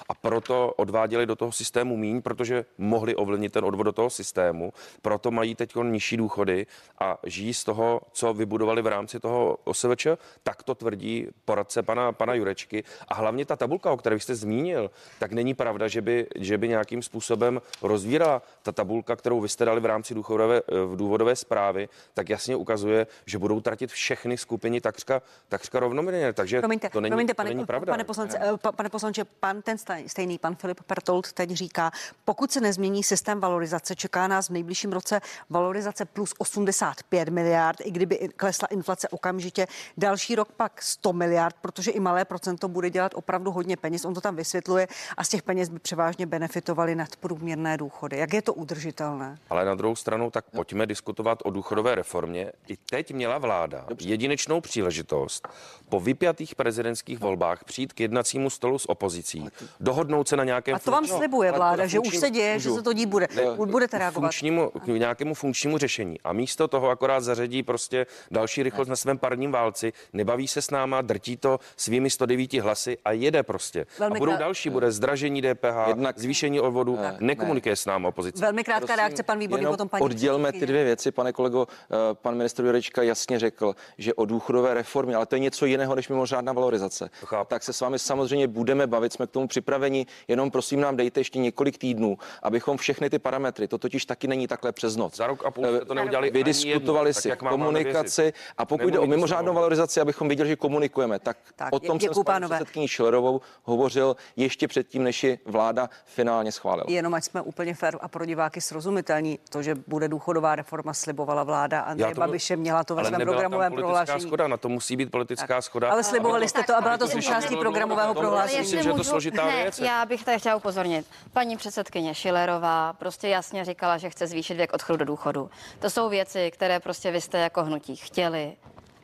[0.10, 4.74] a proto odváděli do toho systému míň, protože mohli ovlivnit ten odvod do toho systému,
[5.02, 6.66] proto mají teď nižší důchody
[7.00, 10.08] a žijí z toho, co vybudovali v rámci toho OSVČ,
[10.44, 12.84] tak to tvrdí poradce pana, pana Jurečky.
[13.08, 16.68] A hlavně ta tabulka, o které jste zmínil, tak není pravda, že by, že by
[16.68, 21.90] nějakým způsobem rozvírala ta tabulka, kterou vy jste dali v rámci důchodové, v důvodové zprávy,
[22.14, 26.34] tak jasně ukazuje, že budou tratit všechny skupiny takřka, takřka rovnoměrně.
[26.34, 27.94] Takže promiňte, to není, promiňte, to pane, není pravda.
[27.94, 28.52] Pane poslance, ne?
[28.54, 31.92] Eh, pane poslanče, pan ten stejný, pan Filip Pertold teď říká,
[32.26, 37.41] pokud se nezmění systém valorizace, čeká nás v nejbližším roce valorizace plus 85 miliard,
[37.86, 39.68] i kdyby klesla inflace okamžitě.
[39.98, 44.06] Další rok pak 100 miliard, protože i malé procento bude dělat opravdu hodně peněz.
[44.06, 48.18] On to tam vysvětluje a z těch peněz by převážně benefitovali nadprůměrné důchody.
[48.18, 49.38] Jak je to udržitelné?
[49.50, 52.52] Ale na druhou stranu, tak pojďme diskutovat o důchodové reformě.
[52.68, 54.10] I teď měla vláda Dobře.
[54.10, 55.48] jedinečnou příležitost
[55.90, 59.48] po vypjatých prezidentských volbách přijít k jednacímu stolu s opozicí,
[59.80, 60.76] dohodnout se na nějakém.
[60.76, 63.28] A to vám slibuje vláda, že už se děje, že se to dít bude.
[63.36, 64.28] Ne, Budete reagovat.
[64.28, 66.22] Funkčnímu, k nějakému funkčnímu řešení.
[66.24, 70.72] A místo toho akorát zařadí prostě další rychlost na svém parním válci, nebaví se s
[70.72, 73.86] náma, drtí to svými 109 hlasy a jede prostě.
[74.00, 74.40] Velmi a budou krát...
[74.40, 76.20] další, bude zdražení DPH, Jednak...
[76.20, 77.76] zvýšení odvodu, ne, nekomunikuje ne.
[77.76, 78.42] s námi opozice.
[78.42, 81.68] Velmi krátká Prosím, reakce, pan Výborný, potom paní Oddělme ty dvě věci, pane kolego.
[81.72, 85.96] Eh, pan ministr Jurečka jasně řekl, že o důchodové reformě, ale to je něco jiného
[85.96, 87.10] než mimořádná valorizace.
[87.26, 87.50] Chápu.
[87.50, 91.20] Tak se s vámi samozřejmě budeme bavit, jsme k tomu připraveni, jenom prosím nám dejte
[91.20, 95.18] ještě několik týdnů, abychom všechny ty parametry, to totiž taky není takhle přes noc.
[95.18, 96.32] Za rok a půl to neudělali.
[96.32, 101.74] Vydiskutovali si komunikaci a pokud jde o mimořádnou valorizaci, abychom viděli, že komunikujeme, tak, tak
[101.74, 106.86] o tom jsem s paní předsedkyní Šilerovou hovořil ještě předtím, než ji vláda finálně schválila.
[106.88, 111.44] Jenom ať jsme úplně fér a pro diváky srozumitelní, to, že bude důchodová reforma, slibovala
[111.44, 114.22] vláda Andreje Babiše, měla to ve svém programovém prohlášení.
[114.22, 115.64] Schoda, na to musí být politická tak.
[115.64, 115.92] schoda.
[115.92, 118.60] Ale slibovali jste to a byla to součástí programového prohlášení.
[118.60, 119.80] Myslím, že je to složitá věc.
[119.80, 121.06] Já bych tady chtěla upozornit.
[121.34, 125.50] Paní předsedkyně Šilerová prostě jasně říkala, že chce zvýšit věk odchodu do důchodu.
[125.80, 128.58] To jsou věci, které prostě jste jako hnutí chtěli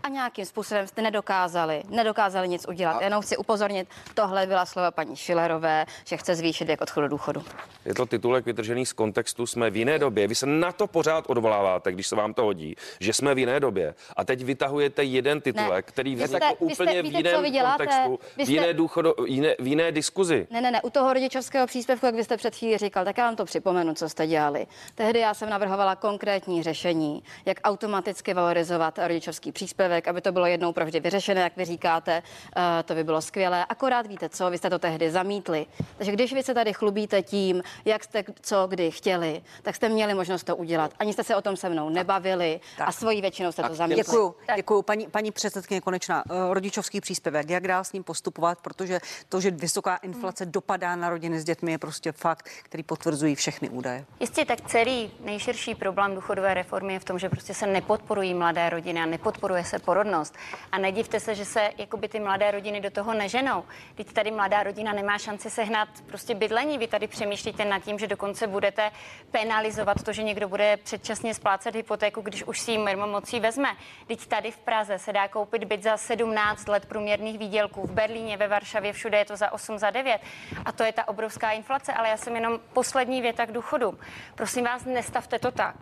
[0.07, 2.97] a nějakým způsobem jste nedokázali, nedokázali nic udělat.
[2.97, 3.03] A...
[3.03, 7.43] Jenom chci upozornit, tohle byla slova paní Šilerové, že chce zvýšit věk odchodu do důchodu.
[7.85, 10.27] Je to titulek vytržený z kontextu, jsme v jiné době.
[10.27, 13.59] Vy se na to pořád odvoláváte, když se vám to hodí, že jsme v jiné
[13.59, 13.95] době.
[14.15, 15.91] A teď vytahujete jeden titulek, ne.
[15.91, 19.91] který vznikl úplně jste, v jiném víte, kontextu, jste, v jiné, důchodu, jiné, v jiné
[19.91, 20.47] diskuzi.
[20.49, 23.25] Ne, ne, ne, u toho rodičovského příspěvku, jak vy jste před chvílí říkal, tak já
[23.25, 24.67] vám to připomenu, co jste dělali.
[24.95, 30.45] Tehdy já jsem navrhovala konkrétní řešení, jak automaticky valorizovat rodičovský příspěvek příspěvek, aby to bylo
[30.45, 32.23] jednou provždy vyřešené, jak vy říkáte,
[32.55, 33.65] eh, to by bylo skvělé.
[33.65, 35.65] Akorát víte co, vy jste to tehdy zamítli.
[35.97, 40.13] Takže když vy se tady chlubíte tím, jak jste co kdy chtěli, tak jste měli
[40.13, 40.93] možnost to udělat.
[40.99, 44.03] Ani jste se o tom se mnou nebavili a svojí většinou jste to zamítli.
[44.03, 44.81] Děkuju, děkuju.
[44.81, 49.51] Paní, paní předsedkyně Konečná, eh, rodičovský příspěvek, jak dál s ním postupovat, protože to, že
[49.51, 54.05] vysoká inflace dopadá na rodiny s dětmi, je prostě fakt, který potvrzují všechny údaje.
[54.19, 58.69] Jistě, tak celý nejširší problém důchodové reformy je v tom, že prostě se nepodporují mladé
[58.69, 60.35] rodiny a nepodporuje se porodnost.
[60.71, 63.63] A nedivte se, že se jakoby ty mladé rodiny do toho neženou.
[63.95, 66.77] Teď tady mladá rodina nemá šanci sehnat prostě bydlení.
[66.77, 68.91] Vy tady přemýšlíte nad tím, že dokonce budete
[69.31, 73.69] penalizovat to, že někdo bude předčasně splácet hypotéku, když už si ji mocí vezme.
[74.07, 77.87] Teď tady v Praze se dá koupit byt za 17 let průměrných výdělků.
[77.87, 80.21] V Berlíně, ve Varšavě, všude je to za 8, za 9.
[80.65, 81.93] A to je ta obrovská inflace.
[81.93, 83.99] Ale já jsem jenom poslední věta k důchodu.
[84.35, 85.75] Prosím vás, nestavte to tak,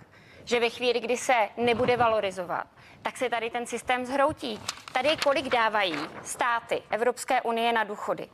[0.46, 2.68] že ve chvíli, kdy se nebude valorizovat,
[3.02, 4.60] tak se tady ten systém zhroutí.
[4.94, 8.30] Tady kolik dávají státy Evropské unie na důchody?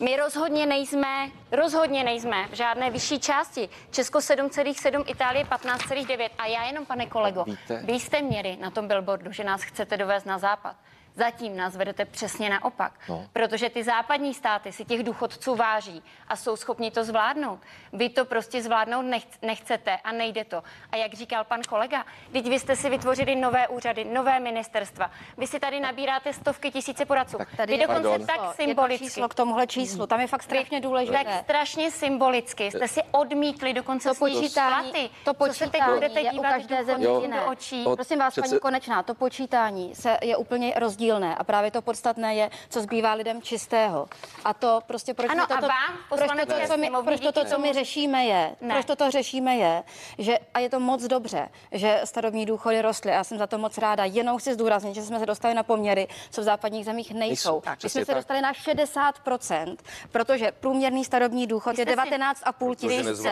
[0.00, 3.68] My rozhodně nejsme, rozhodně nejsme v žádné vyšší části.
[3.90, 6.28] Česko 7,7, Itálie 15,9.
[6.38, 7.82] A já jenom, pane kolego, Víte?
[7.84, 10.76] vy jste měli na tom billboardu, že nás chcete dovést na západ.
[11.16, 13.26] Zatím nás vedete přesně naopak, no.
[13.32, 17.58] protože ty západní státy si těch důchodců váží a jsou schopni to zvládnout.
[17.92, 20.62] Vy to prostě zvládnout nech- nechcete a nejde to.
[20.92, 25.10] A jak říkal pan kolega, teď vy jste si vytvořili nové úřady, nové ministerstva.
[25.38, 27.38] Vy si tady nabíráte stovky tisíce poradců.
[27.56, 28.26] Tady Vy dokonce Pardon.
[28.26, 29.04] tak Jedno symbolicky.
[29.04, 31.24] číslo k tomuhle číslu, tam je fakt strašně důležité.
[31.24, 35.10] Tak strašně symbolicky jste si odmítli dokonce To počítání, platy.
[35.24, 37.84] to Co se teď počítání budete dívat každé země do očí?
[37.94, 40.99] Prosím vás, Přece- paní Konečná, to počítání se je úplně rozdílné
[41.36, 44.08] a právě to podstatné je, co zbývá lidem čistého.
[44.44, 47.50] A to prostě proč Ano, toto, a vám, proč toto, co my, proč toto, díky
[47.50, 48.74] co my řešíme je, Ne.
[48.74, 49.82] proč toto řešíme je,
[50.18, 53.10] že a je to moc dobře, že starobní důchody rostly.
[53.10, 54.04] Já jsem za to moc ráda.
[54.04, 57.60] Jenom chci zdůraznit, že jsme se dostali na poměry, co v západních zemích nejsou.
[57.60, 58.16] Tak, My jsme se tak.
[58.16, 59.76] dostali na 60%,
[60.12, 63.30] protože průměrný starobní důchod je jste si- 19,5 Protože tisíce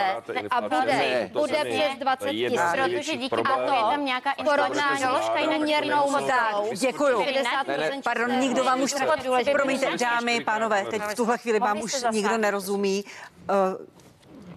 [0.51, 2.93] a bude, bude přes 20 To je jedna z tisíc.
[2.95, 3.65] Protože díky problémů.
[3.67, 6.69] tomu je tam nějaká Porovnání jinak průměrnou to mzdou.
[6.79, 7.23] Děkuju.
[7.63, 8.95] 60% Pardon, nikdo vám už.
[9.51, 13.05] Promiňte, dámy, pánové, teď v tuhle chvíli vám už nikdo nerozumí.
[13.49, 13.99] Eh,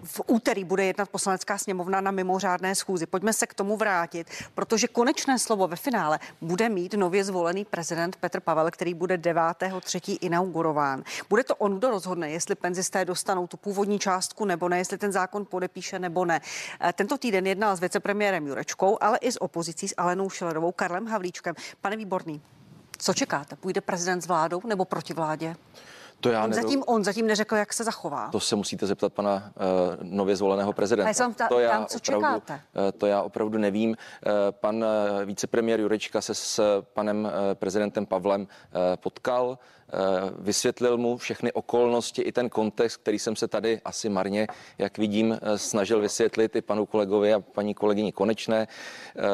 [0.05, 3.07] V úterý bude jednat poslanecká sněmovna na mimořádné schůzi.
[3.07, 8.17] Pojďme se k tomu vrátit, protože konečné slovo ve finále bude mít nově zvolený prezident
[8.17, 10.19] Petr Pavel, který bude 9.3.
[10.21, 11.03] inaugurován.
[11.29, 15.13] Bude to on, kdo rozhodne, jestli penzisté dostanou tu původní částku nebo ne, jestli ten
[15.13, 16.41] zákon podepíše nebo ne.
[16.81, 21.07] Eh, Tento týden jednal s vicepremiérem Jurečkou, ale i s opozicí s Alenou Šilerovou, Karlem
[21.07, 21.55] Havlíčkem.
[21.81, 22.43] Pane Výborný,
[23.03, 23.57] co čekáte?
[23.57, 25.57] Půjde prezident s vládou nebo proti vládě?
[26.21, 28.29] To já On nedo- zatím, on zatím neřekl, jak se zachová.
[28.33, 29.63] To se musíte zeptat pana uh,
[30.03, 31.07] nově zvoleného prezidenta.
[31.07, 32.53] A já se vám ptá- to, já ptám, co opravdu, čekáte?
[32.55, 33.91] uh, to já opravdu nevím.
[33.91, 33.97] Uh,
[34.51, 38.47] pan uh, vicepremiér Jurečka se s panem uh, prezidentem Pavlem uh,
[38.97, 39.57] potkal, uh,
[40.39, 44.47] vysvětlil mu všechny okolnosti i ten kontext, který jsem se tady asi marně,
[44.79, 48.69] jak vidím, uh, snažil vysvětlit i panu kolegovi a paní kolegyni Konečné.
[49.17, 49.25] Uh,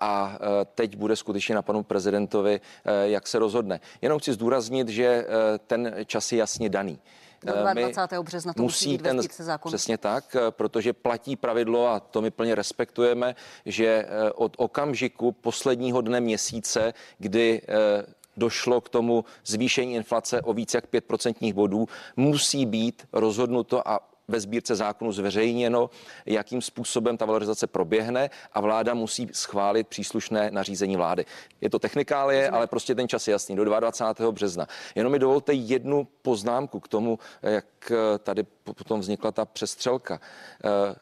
[0.00, 0.38] a
[0.74, 2.60] teď bude skutečně na panu prezidentovi,
[3.04, 3.80] jak se rozhodne.
[4.02, 5.26] Jenom chci zdůraznit, že
[5.66, 6.98] ten čas je jasně daný.
[7.42, 8.22] Do Eh, my 22.
[8.22, 9.70] března to musí být ve ten, sbírce zákonů.
[9.70, 13.34] Přesně tak, eh, protože platí pravidlo a to my plně respektujeme,
[13.66, 20.52] že eh, od okamžiku posledního dne měsíce, kdy eh, došlo k tomu zvýšení inflace o
[20.52, 25.90] více jak 5% bodů, musí být rozhodnuto a ve sbírce zákonu zveřejněno,
[26.26, 31.24] jakým způsobem ta valorizace proběhne a vláda musí schválit příslušné nařízení vlády.
[31.60, 34.32] Je to technikálie, ale prostě ten čas je jasný, do 22.
[34.32, 34.66] března.
[34.94, 40.20] Jenom mi dovolte jednu poznámku k tomu, jak tady potom vznikla ta přestřelka.
[40.64, 40.94] Eh,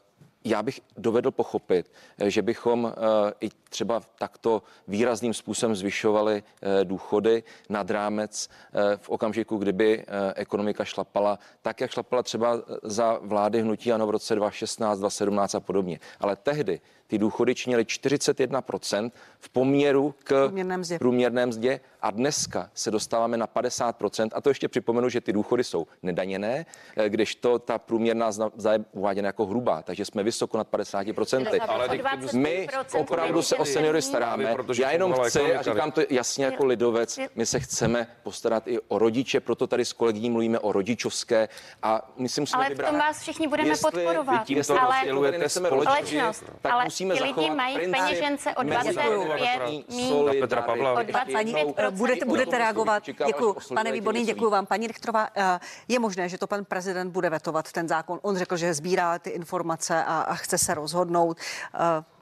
[0.45, 6.85] Já bych dovedl pochopit, eh, že bychom eh, i třeba takto výrazným způsobem zvyšovali eh,
[6.85, 13.19] důchody nad rámec eh, v okamžiku, kdyby eh, ekonomika šlapala tak, jak šlapala třeba za
[13.23, 16.01] vlády hnutí ano v roce 2016, 2017 a podobně.
[16.21, 20.99] Ale tehdy ty důchody činily 41% v poměru k Průměrné mzdě.
[20.99, 24.29] průměrné mzdě a dneska se dostáváme na 50%.
[24.33, 28.85] A to ještě připomenu, že ty důchody jsou nedaněné, eh, kdežto ta průměrná mzda je
[28.93, 31.61] uváděna jako hrubá, takže jsme vysoko nad 50%.
[31.69, 31.89] Ale
[32.33, 34.55] My 25% opravdu se o seniory staráme.
[34.55, 38.79] Protože Já jenom chci, a říkám to jasně jako lidovec, my se chceme postarat i
[38.89, 41.49] o rodiče, proto tady s kolegyní mluvíme o rodičovské
[41.83, 42.91] a my si musíme Ale v vybrat.
[42.91, 44.33] tom vás všichni budeme Jestli podporovat.
[44.39, 45.85] vy tímto ale rozdělujete společnost.
[45.87, 50.41] společnost, tak ale musíme ti lidi zachovat mají v peněžence o 25 mezinárodní míň.
[50.41, 50.93] Petra Pavla.
[50.93, 51.55] O 25 Paní,
[51.91, 53.03] budete, budete reagovat.
[53.27, 54.67] Děkuji, pane Výborný, děkuji vám.
[54.67, 58.19] Paní Richterová, eh, je možné, že to pan prezident bude vetovat, ten zákon.
[58.23, 61.39] On řekl, že sbírá ty informace a, a chce se rozhodnout.
[61.75, 62.16] Eh,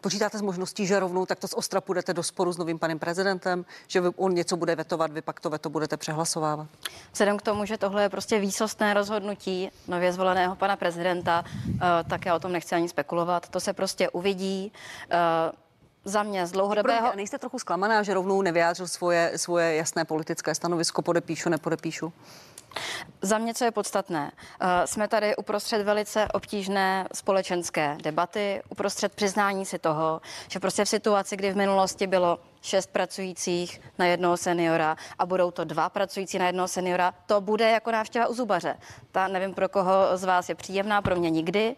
[0.00, 3.64] Počítáte s možností, že rovnou takto z ostra půjdete do sporu s novým panem prezidentem,
[3.86, 6.66] že on něco bude vetovat, vy pak to veto budete přehlasovávat?
[7.12, 11.80] Vzhledem k tomu, že tohle je prostě výsostné rozhodnutí nově zvoleného pana prezidenta, eh,
[12.10, 13.48] tak já o tom nechci ani spekulovat.
[13.48, 14.72] To se prostě uvidí.
[15.10, 15.52] Eh,
[16.04, 17.12] Za mě z dlouhodobého...
[17.12, 22.12] A nejste trochu zklamaná, že rovnou nevyjádřil svoje, svoje jasné politické stanovisko, podepíšu, nepodepíšu?
[23.22, 29.66] Za mě, co je podstatné, eh, jsme tady uprostřed velice obtížné společenské debaty, uprostřed přiznání
[29.66, 34.96] si toho, že prostě v situaci, kdy v minulosti bylo šest pracujících na jednoho seniora
[35.18, 38.76] a budou to dva pracující na jednoho seniora, to bude jako návštěva u zubaře.
[39.12, 41.76] Ta nevím, pro koho z vás je příjemná, pro mě nikdy,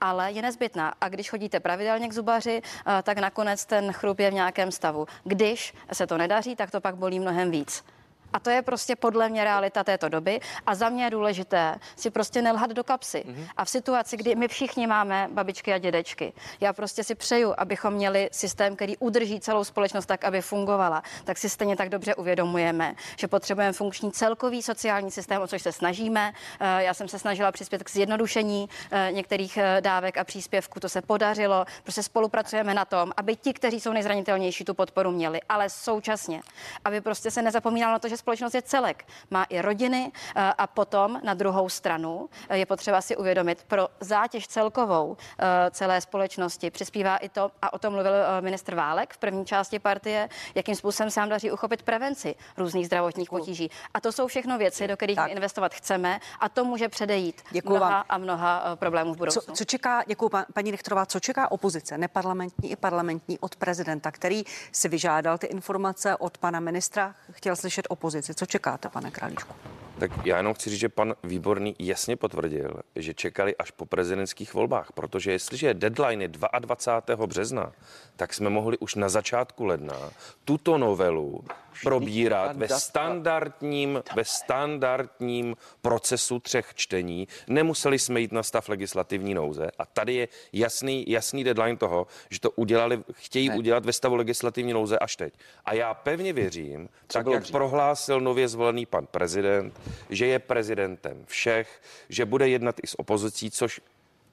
[0.00, 0.94] ale je nezbytná.
[1.00, 5.06] A když chodíte pravidelně k zubaři, eh, tak nakonec ten chrup je v nějakém stavu.
[5.24, 7.84] Když se to nedaří, tak to pak bolí mnohem víc.
[8.32, 10.40] A to je prostě podle mě realita této doby.
[10.66, 13.24] A za mě je důležité si prostě nelhat do kapsy.
[13.26, 13.48] Mm-hmm.
[13.56, 17.94] A v situaci, kdy my všichni máme babičky a dědečky, já prostě si přeju, abychom
[17.94, 22.94] měli systém, který udrží celou společnost tak, aby fungovala, tak si stejně tak dobře uvědomujeme,
[23.16, 26.32] že potřebujeme funkční celkový sociální systém, o což se snažíme.
[26.60, 30.88] Eh, Já jsem se snažila přispět k zjednodušení eh, některých eh, dávek a příspěvků, to
[30.88, 31.64] se podařilo.
[31.82, 36.40] Prostě spolupracujeme na tom, aby ti, kteří jsou nejzranitelnější, tu podporu měli, ale současně,
[36.84, 40.66] aby prostě se nezapomínalo na to, že společnost je celek, má i rodiny eh, a
[40.66, 46.70] potom na druhou stranu eh, je potřeba si uvědomit, pro zátěž celkovou eh, celé společnosti
[46.70, 51.10] přispívá i to, a o tom mluvil ministr Válek v první části partie, jakým způsobem
[51.10, 53.70] se nám daří uchopit prevenci různých zdravotních potíží.
[53.94, 55.30] A to jsou všechno věci, do kterých Tak.
[55.30, 58.04] investovat chceme a to může předejít Děkuju mnoha vám.
[58.08, 59.54] a mnoha problémů v Co, budoucnu.
[59.54, 64.44] co čeká, děkuji pa, paní Richterová, co čeká opozice, neparlamentní i parlamentní od prezidenta, který
[64.72, 68.05] si vyžádal ty informace od pana ministra, chtěl slyšet opozici.
[68.34, 69.54] Co čekáte, pane Králíčku?
[69.98, 74.54] Tak já jenom chci říct, že pan Výborný jasně potvrdil, že čekali až po prezidentských
[74.54, 76.28] volbách, protože jestliže je deadline je
[76.58, 77.26] 22.
[77.26, 77.72] března,
[78.16, 79.96] tak jsme mohli už na začátku ledna
[80.44, 81.44] tuto novelu
[81.82, 87.28] probírat ve standardním, ve standardním procesu třech čtení.
[87.46, 92.40] Nemuseli jsme jít na stav legislativní nouze a tady je jasný, jasný deadline toho, že
[92.40, 93.56] to udělali, chtějí ne.
[93.56, 95.34] udělat ve stavu legislativní nouze až teď.
[95.64, 97.52] A já pevně věřím, tak bylo jak dřív?
[97.52, 103.50] prohlásil nově zvolený pan prezident, že je prezidentem všech, že bude jednat i s opozicí,
[103.50, 103.80] což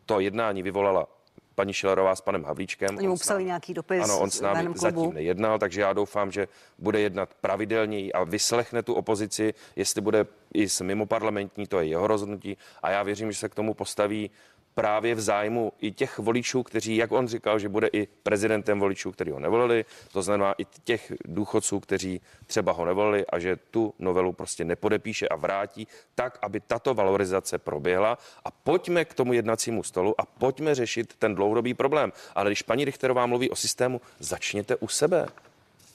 [0.06, 1.08] to jednání vyvolala
[1.56, 2.98] paní Šilerová s panem Havlíčkem.
[2.98, 5.82] Oni mu On s psali námi- nějaký dopis Ano, on s námi zatím nejednal, takže
[5.82, 6.48] já doufám, že
[6.80, 12.08] bude jednat pravidelněji a vyslechne tu opozici, jestli bude i s mimoparlamentní, to je jeho
[12.08, 14.32] rozhodnutí a já věřím, že se k tomu postaví
[14.76, 19.12] právě v zájmu i těch voličů, kteří, jak on říkal, že bude i prezidentem voličů,
[19.12, 23.94] kteří ho nevolili, to znamená i těch důchodců, kteří třeba ho nevolili a že tu
[24.00, 29.84] novelu prostě nepodepíše a vrátí tak, aby tato valorizace proběhla a pojďme k tomu jednacímu
[29.84, 32.12] stolu a pojďme řešit ten dlouhodobý problém.
[32.36, 35.28] Ale když paní Richterová mluví o systému, začněte u sebe.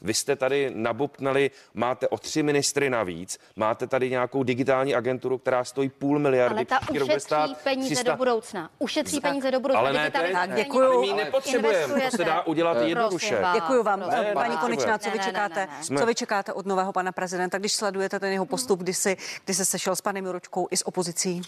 [0.02, 5.64] Vy jste tady nabupnali, máte o tři ministry navíc, máte tady nějakou digitální agenturu, která
[5.64, 6.54] stojí půl miliardy.
[6.56, 8.70] Ale ta bude stát ušetří peníze 300 do budoucna.
[8.78, 9.80] Ušetří peníze do budoucna.
[9.80, 10.92] Ale ne, Digitalizace Tak, děkuju.
[10.92, 13.42] ale my nepotřebujeme, to se dá udělat Prosím jednoduše.
[13.54, 14.00] Děkuji vám.
[14.00, 15.60] Ne, Paní ne, Konečná, co ne, vy ne, ne, čekáte?
[15.66, 15.98] ne, ne.
[16.00, 19.54] Co vy čekáte od nového pana prezidenta, když sledujete ten jeho postup, kdy, si, kdy
[19.54, 21.42] se sešel s panem Juročkou i s opozicí?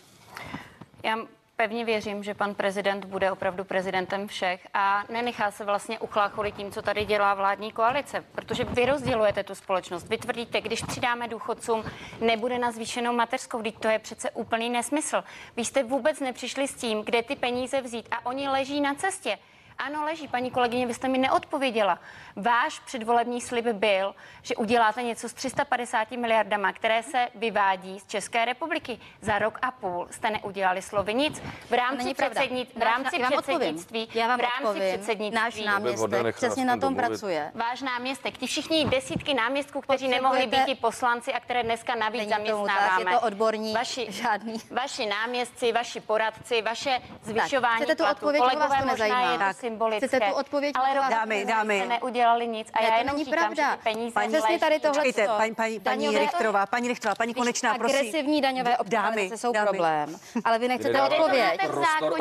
[1.04, 1.16] Já
[1.60, 6.70] pevně věřím, že pan prezident bude opravdu prezidentem všech a nenechá se vlastně uchlácholit tím,
[6.70, 10.08] co tady dělá vládní koalice, protože vy rozdělujete tu společnost.
[10.08, 11.84] Vy tvrdíte, když přidáme důchodcům,
[12.20, 15.24] nebude na zvýšenou mateřskou, vždyť to je přece úplný nesmysl.
[15.56, 19.38] Vy jste vůbec nepřišli s tím, kde ty peníze vzít a oni leží na cestě.
[19.86, 21.98] Ano, leží, paní kolegyně, vy jste mi neodpověděla.
[22.36, 28.44] Váš předvolební slib byl, že uděláte něco s 350 miliardama, které se vyvádí z České
[28.44, 28.98] republiky.
[29.20, 31.42] Za rok a půl jste neudělali slovy nic.
[31.70, 33.58] V rámci, předsednit, v rámci já vám odpovím.
[33.74, 34.82] předsednictí, Já vám v rámci odpovím.
[34.92, 37.06] předsednictví, Náš náměstek přesně na tom domluvit.
[37.06, 37.52] pracuje.
[37.54, 42.20] váš náměstek, ti všichni desítky náměstků, kteří nemohli být i poslanci a které dneska navíc
[42.28, 43.10] Není tomu tak, zaměstnáváme.
[43.10, 44.54] je to odborník, vaši, žádný.
[44.70, 49.20] Vaši náměstci, vaši poradci, vaše zvyšování chcete tu odpověď, Kolegové, to možná nezajímá?
[49.32, 50.06] je to Tak, symbolické.
[50.08, 51.84] chcete tu odpověď, ale to rovnou Dámy, jste dámy.
[51.88, 52.68] neudělali nic.
[52.72, 53.70] A Ne, já to jenom není říkám, pravda.
[53.70, 57.34] že peníze Paní- Přesně tady tohle- Počkejte, paní, paní, paní Daňové- Richterová, paní Richterová, paní
[57.34, 57.96] Konečná, prosím.
[57.98, 59.68] Agresivní daňové optimalizace jsou dámy.
[59.68, 61.60] problém, ale vy nechcete odpověď.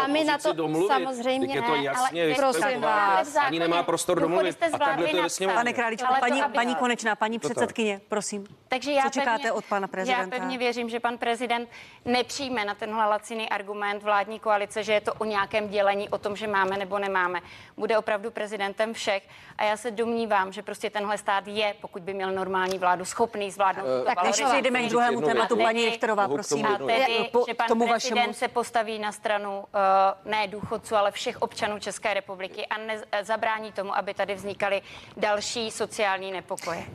[0.03, 0.53] A my na to
[0.87, 3.35] samozřejmě to ne, jasně, ale jste prosím vás.
[3.35, 4.53] Ani nemá prostor domluvit.
[4.53, 5.47] jste A takhle to je.
[5.53, 8.47] Pane to, paní, Konečná, paní To předsedkyně, prosím.
[8.69, 10.23] Takže já Co čekáte pevně, od pana prezidenta?
[10.23, 11.69] Já pevně věřím, že pan prezident
[12.05, 16.35] nepřijme na tenhle laciný argument vládní koalice, že je to o nějakém dělení, o tom,
[16.35, 17.41] že máme nebo nemáme.
[17.77, 22.13] Bude opravdu prezidentem všech a já se domnívám, že prostě tenhle stát je, pokud by
[22.13, 23.85] měl normální vládu, schopný zvládnout.
[23.99, 26.63] Uh, Tak než přejdeme k druhému tématu, paní Richterová, k prosím.
[26.63, 30.47] tomu A tedy, Po- že pan tomu prezident vašemu- se postaví na stranu uh, ne
[30.47, 34.81] důchodců, ale všech občanů České republiky a ne, zabrání tomu, aby tady vznikaly
[35.17, 36.85] další sociální nepokoje.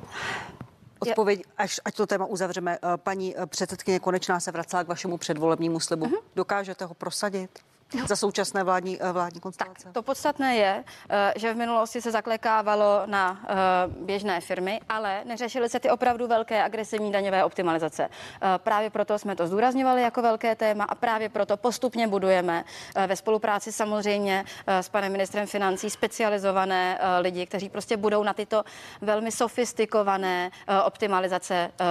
[1.11, 2.79] Odpověď, až, ať to téma uzavřeme.
[2.83, 6.07] Eh, Paní eh, předsedkyně Konečná se vracela k vašemu předvolebnímu slibu.
[6.07, 6.15] Mhm.
[6.35, 7.59] Dokážete ho prosadit?
[8.07, 9.89] Za současné vládní, eh, vládní konstelace.
[9.93, 13.55] To podstatné je, eh, že v minulosti se zaklekávalo na eh,
[13.87, 18.09] běžné firmy, ale neřešily se ty opravdu velké agresivní daňové optimalizace.
[18.09, 22.65] Eh, Právě proto jsme to zdůrazňovali jako velké téma a právě proto postupně budujeme
[23.07, 28.65] ve spolupráci samozřejmě s panem ministrem financí specializované lidi, kteří prostě budou na tyto
[29.01, 30.51] velmi sofistikované
[30.87, 31.85] optimalizace eh,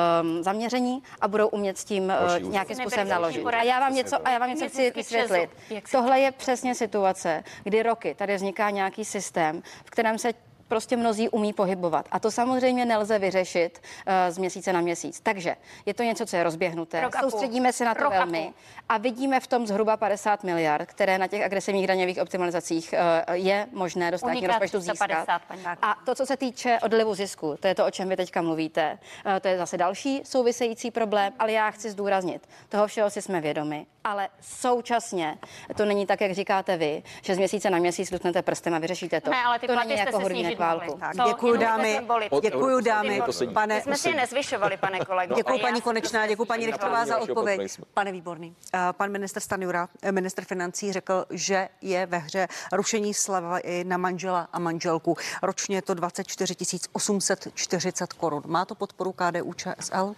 [0.44, 3.46] zaměření a budou umět s tím nějakým způsobem naložit.
[3.46, 5.50] A já vám něco, a já vám něco chci vysvětlit.
[5.92, 10.34] Tohle je přesně situace, kdy roky tady vzniká nějaký systém, v kterém se
[10.74, 12.06] prostě mnozí umí pohybovat.
[12.12, 15.20] A to samozřejmě nelze vyřešit uh, z měsíce na měsíc.
[15.20, 15.56] Takže
[15.86, 17.02] je to něco, co je rozběhnuté.
[17.02, 17.20] Rok a.
[17.20, 18.54] Soustředíme se na to Rok a velmi půl.
[18.90, 23.68] a vidíme v tom zhruba 50 miliard, které na těch agresivních daňových optimalizacích uh, je
[23.72, 25.06] možné do státního rozpočtu získat.
[25.06, 25.64] 150, paní.
[25.82, 29.00] A to, co se týče odlivu zisku, to je to, o čem vy teďka mluvíte.
[29.26, 33.42] Uh, to je zase další související problém, ale já chci zdůraznit, toho všeho si jsme
[33.42, 35.38] vědomi, ale současně
[35.78, 39.22] to není tak, jak říkáte vy, že z měsíce na měsíc lutnete prstem a vyřešíte
[39.22, 39.32] to.
[39.32, 41.00] Ne, ale ty to platy není jste jako hormínek snížit válku.
[41.26, 42.00] děkuji dámy.
[42.42, 43.22] Děkuji dámy.
[43.54, 45.36] Pane, My jsme si je nezvyšovali, pane kolego.
[45.36, 47.80] Děkuji paní Konečná, děkuji paní Richterová za odpověď.
[47.94, 53.14] Pane Výborný, eh, pan minister Stanjura, eh, minister financí řekl, že je ve hře rušení
[53.14, 55.18] slevy na manžela a manželku.
[55.42, 56.56] Ročně je to 24
[56.94, 58.44] 840 korun.
[58.46, 60.16] Má to podporu KDU ČSL?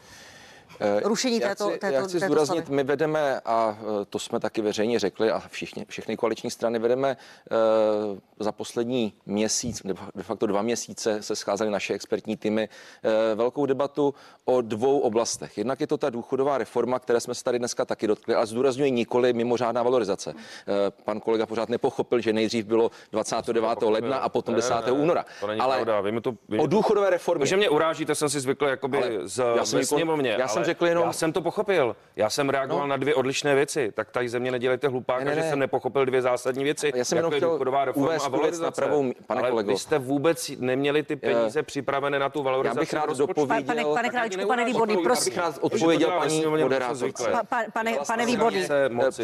[1.03, 4.39] Rušení já této, chci, této, já chci této zdůraznit, my vedeme, a eh, to jsme
[4.39, 7.17] taky veřejně řekli, a všichni, všechny koaliční strany vedeme
[7.51, 7.55] eh,
[8.39, 12.69] za poslední měsíc, de de facto dva měsíce se scházely naše expertní týmy,
[13.03, 14.13] eh, velkou debatu
[14.45, 15.57] o dvou oblastech.
[15.57, 18.91] Jednak je to ta důchodová reforma, které jsme se tady dneska taky dotkli, ale zdůrazňuji
[18.91, 20.33] nikoli mimořádná valorizace.
[20.37, 23.89] Eh, Pan kolega pořád nepochopil, že nejdřív bylo 29.
[23.89, 24.73] ledna a potom Ne, 10.
[24.75, 25.25] ne, ne, února.
[25.39, 26.01] To není ale pravda.
[26.01, 27.39] Vy mi to, vy o důchodové reformě.
[27.41, 30.35] To, že mě urážíte, jsem si zvykl jakoby Ale z, já jsem sněmovně.
[30.39, 31.95] já jsem řekl jenom- Já jsem to pochopil.
[32.15, 32.87] Já jsem reagoval No.
[32.89, 33.91] na dvě odlišné věci.
[33.95, 35.49] Tak tady ze mě nedělejte hlupáka, Ne, ne, že ne.
[35.49, 36.91] jsem nepochopil dvě zásadní věci.
[36.95, 38.63] Já jsem jako jenom je chtěl důchodová reforma uvést a věc valorizace.
[38.63, 39.71] na pravou pane ale kolego.
[39.71, 42.79] vy jste vůbec neměli ty peníze připravené na tu Já valorizaci.
[42.79, 43.27] bych v rád rozpočtu.
[43.41, 43.75] dopověděl.
[43.75, 44.65] Pane- pane ani pane.
[44.65, 45.31] Výborný, Já prosím.
[45.33, 47.31] bych rád odpověděl Já paní moderátorce.
[48.07, 48.63] pane, Výborný.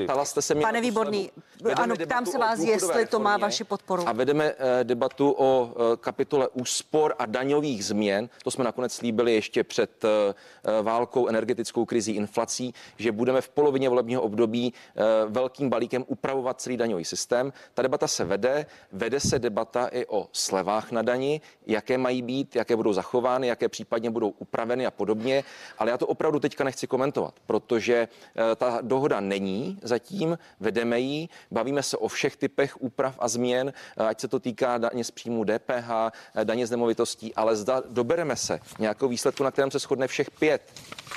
[0.03, 1.31] Ptala jste se mě Pane Výborný,
[1.75, 4.03] ano, ptám se vás, jestli to má vaši podporu.
[4.07, 8.29] A vedeme eh, debatu o eh, kapitole úspor a daňových změn.
[8.43, 10.33] To jsme nakonec slíbili ještě před eh,
[10.79, 16.61] eh, válkou, energetickou krizí, inflací, že budeme v polovině volebního období eh, velkým balíkem upravovat
[16.61, 17.53] celý daňový systém.
[17.73, 18.65] Ta debata se vede.
[18.91, 23.69] Vede se debata i o slevách na dani, jaké mají být, jaké budou zachovány, jaké
[23.69, 25.43] případně budou upraveny a podobně.
[25.77, 31.29] Ale já to opravdu teďka nechci komentovat, protože eh, ta dohoda není zatím, vedeme ji,
[31.51, 35.11] bavíme se o všech typech úprav a změn, eh, ať se to týká daně z
[35.11, 36.11] příjmu DPH,
[36.43, 40.61] daně z nemovitostí, ale zda dobereme se nějakou výsledku, na kterém se shodne všech pět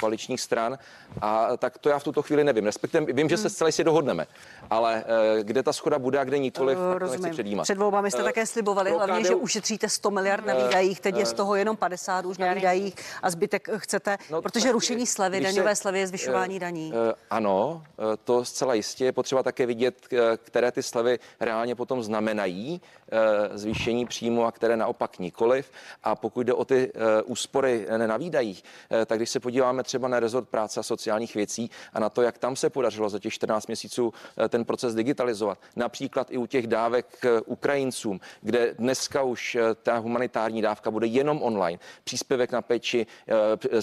[0.05, 0.78] koaličních stran,
[1.20, 2.64] a tak to já v tuto chvíli nevím.
[2.66, 4.26] Respektive vím, že se zcela jistě dohodneme,
[4.70, 7.62] ale eh, kde ta schoda bude a kde nikoliv, tak to nechci předjímat.
[7.62, 11.00] Před volbami jste Eh, také slibovali, pro hlavně, KDU že ušetříte 100 miliard na výdajích,
[11.00, 14.72] teď je z toho jenom 50 už na výdajích a zbytek chcete, No, protože tak,
[14.72, 16.92] rušení slevy, když se- daňové slevy je zvyšování eh, daní.
[17.11, 21.74] eh, Ano, eh, to zcela jistě je potřeba také vidět, eh, které ty slevy reálně
[21.74, 22.80] potom znamenají
[23.12, 25.70] eh, zvýšení příjmu a které naopak nikoliv.
[26.05, 29.82] A pokud jde o ty eh, úspory eh, na výdajích, eh, tak když se podíváme
[29.82, 33.18] třeba na rezort práce a sociálních věcí a na to, jak tam se podařilo za
[33.18, 34.12] těch 14 měsíců
[34.45, 39.61] eh, ten proces digitalizovat, například i u těch dávek eh, Ukrajincům, kde dneska už eh,
[39.82, 43.07] ta humanitární dávka bude jenom online, příspěvek na péči,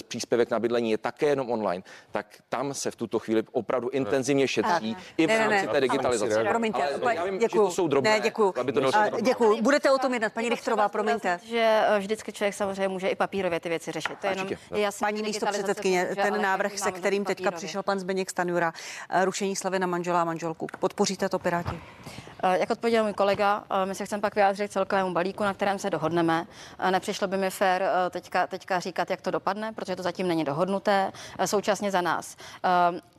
[0.08, 4.48] příspěvek na bydlení je také jenom online, tak tam se v tuto chvíli opravdu intenzivně
[4.48, 5.72] šetří i v Ne, ne, rámci ne.
[5.72, 6.44] té digitalizace.
[6.44, 7.66] Promiňte, Ale já vím, že děkuju.
[7.66, 8.54] to jsou drobné, Ne, děkuju.
[8.56, 9.62] aby to A děkuju.
[9.62, 11.40] Budete o tom jednat, paní Richterová, promiňte.
[11.44, 14.18] Že vždycky člověk samozřejmě může i papírově ty věci řešit.
[14.20, 17.82] To je jenom je jasný, Paní že místo předsedkyně, ten návrh, se kterým teďka přišel
[17.82, 18.72] pan Zbeněk Stanjura,
[19.10, 20.66] eh, rušení slevy na manžela a manželku.
[20.78, 21.80] Podpoříte to, Piráti?
[22.42, 25.54] Eh, Jak odpověděl můj kolega, eh, my se chceme pak vyjádřit k celkovému balíku, na
[25.54, 26.46] kterém se dohodneme.
[26.90, 31.12] Nepřišlo by mi fér teďka, teďka říkat, jak to dopadne, protože to zatím není dohodnuté.
[31.44, 32.36] Současně za nás.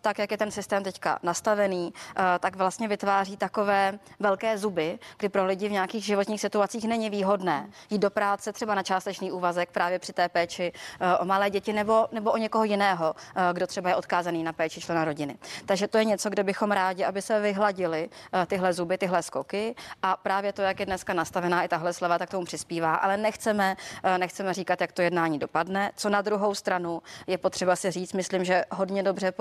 [0.03, 5.29] Tak jak je ten systém teďka nastavený, eh, tak vlastně vytváří takové velké zuby, kdy
[5.29, 9.71] pro lidi v nějakých životních situacích není výhodné jít do práce třeba na částečný úvazek
[9.71, 13.67] právě při té péči eh, o malé děti nebo, nebo o někoho jiného, eh, kdo
[13.67, 15.37] třeba je odkázaný na péči člena rodiny.
[15.65, 18.09] Takže to je něco, kde bychom rádi, aby se vyhladily
[18.47, 22.29] tyhle zuby, tyhle skoky a právě to, jak je dneska nastavená i tahle sleva, tak
[22.29, 23.75] tomu přispívá, ale nechceme,
[24.17, 25.91] nechceme říkat, jak to jednání dopadne.
[25.95, 29.33] Co na druhou stranu je potřeba si říct, myslím, že hodně dobře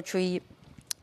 [0.00, 0.40] 注意。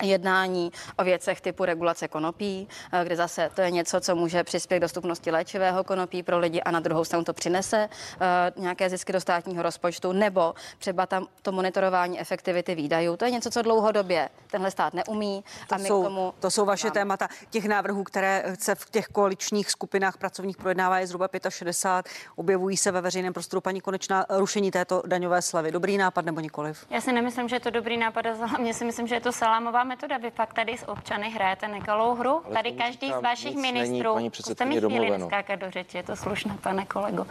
[0.03, 4.79] Jednání o věcech typu regulace konopí, eh, kde zase to je něco, co může přispět
[4.79, 9.13] k dostupnosti léčivého konopí pro lidi a na druhou stranu to přinese uh, nějaké zisky
[9.13, 13.17] do státního rozpočtu, nebo třeba tam to monitorování efektivity výdajů.
[13.17, 15.43] To je něco, co dlouhodobě tenhle stát neumí.
[15.67, 16.93] To, a my jsou, k tomu to jsou vaše máme.
[16.93, 17.27] témata.
[17.49, 22.13] Těch návrhů, které se v těch koaličních skupinách pracovních projednává, je zhruba 65.
[22.35, 25.71] Objevují se ve veřejném prostoru paní Konečná rušení této daňové slevy.
[25.71, 26.85] Dobrý nápad nebo nikoliv?
[26.89, 29.31] Já si nemyslím, že je to dobrý nápad a hlavně si myslím, že je to
[29.31, 30.17] salámová metoda.
[30.17, 32.41] Vy fakt tady s občany hrajete nekalou hru.
[32.45, 35.11] Ale tady každý z vašich ministrů, jste mi chvíli
[35.55, 37.25] do řeči, je to slušné, pane kolego.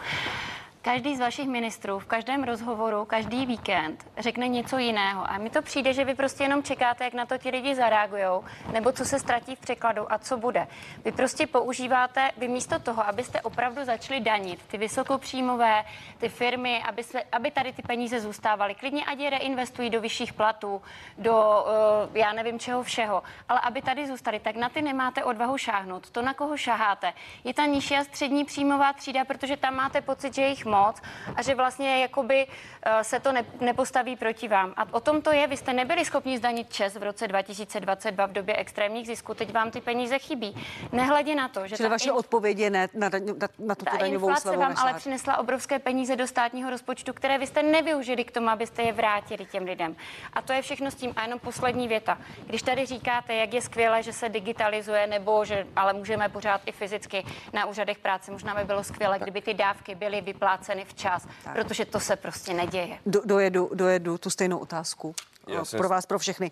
[0.85, 5.31] Každý z vašich ministrů v každém rozhovoru, každý víkend řekne něco jiného.
[5.31, 8.43] A mi to přijde, že vy prostě jenom čekáte, jak na to ti lidi zareagují,
[8.71, 10.67] nebo co se ztratí v překladu a co bude.
[11.05, 15.83] Vy prostě používáte, vy místo toho, abyste opravdu začali danit ty vysokopříjmové,
[16.17, 18.75] ty firmy, aby, se, aby tady ty peníze zůstávaly.
[18.75, 20.81] Klidně ať je reinvestují do vyšších platů,
[21.17, 21.65] do
[22.09, 26.09] uh, já nevím čeho všeho, ale aby tady zůstali, tak na ty nemáte odvahu šáhnout.
[26.09, 27.13] To, na koho šaháte,
[27.43, 31.01] je ta nižší a střední příjmová třída, protože tam máte pocit, že jich moc
[31.35, 32.47] a že vlastně jakoby
[32.83, 34.73] eh, se to ne, nepostaví proti vám.
[34.77, 38.31] A o tom to je, vy jste nebyli schopni zdanit ČES v roce 2022 v
[38.31, 40.65] době extrémních zisků, teď vám ty peníze chybí.
[40.91, 42.17] Nehledě na to, že Čili vaše inf...
[42.17, 46.69] odpovědi ne na, na, na tuto daňovou inflace vám ale přinesla obrovské peníze do státního
[46.69, 49.95] rozpočtu, které vy jste nevyužili k tomu, abyste je vrátili těm lidem.
[50.33, 51.13] A to je všechno s tím.
[51.15, 52.17] A jenom poslední věta.
[52.45, 56.71] Když tady říkáte, jak je skvělé, že se digitalizuje, nebo že ale můžeme pořád i
[56.71, 61.27] fyzicky na úřadech práce, možná by bylo skvělé, kdyby ty dávky byly vypláceny vypláceny včas,
[61.43, 61.53] tak.
[61.53, 62.97] protože to se prostě neděje.
[63.05, 65.15] Do, dojedu, dojedu tu stejnou otázku.
[65.47, 66.51] Já pro vás, pro všechny.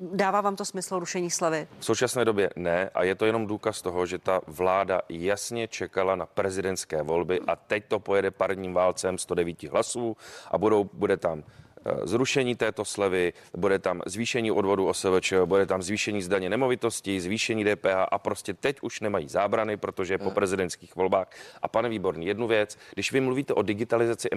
[0.00, 1.68] Dává vám to smysl rušení slavy?
[1.78, 6.16] V současné době ne a je to jenom důkaz toho, že ta vláda jasně čekala
[6.16, 10.16] na prezidentské volby a teď to pojede parním válcem 109 hlasů
[10.50, 11.69] a budou, bude tam Eh,
[12.04, 18.06] zrušení této slevy, bude tam zvýšení odvodu OSVČ, bude tam zvýšení zdaně nemovitosti, zvýšení DPH
[18.10, 21.28] a prostě teď už nemají zábrany, protože je po prezidentských volbách.
[21.62, 24.28] A pane Výborný, jednu věc, když vy mluvíte o digitalizaci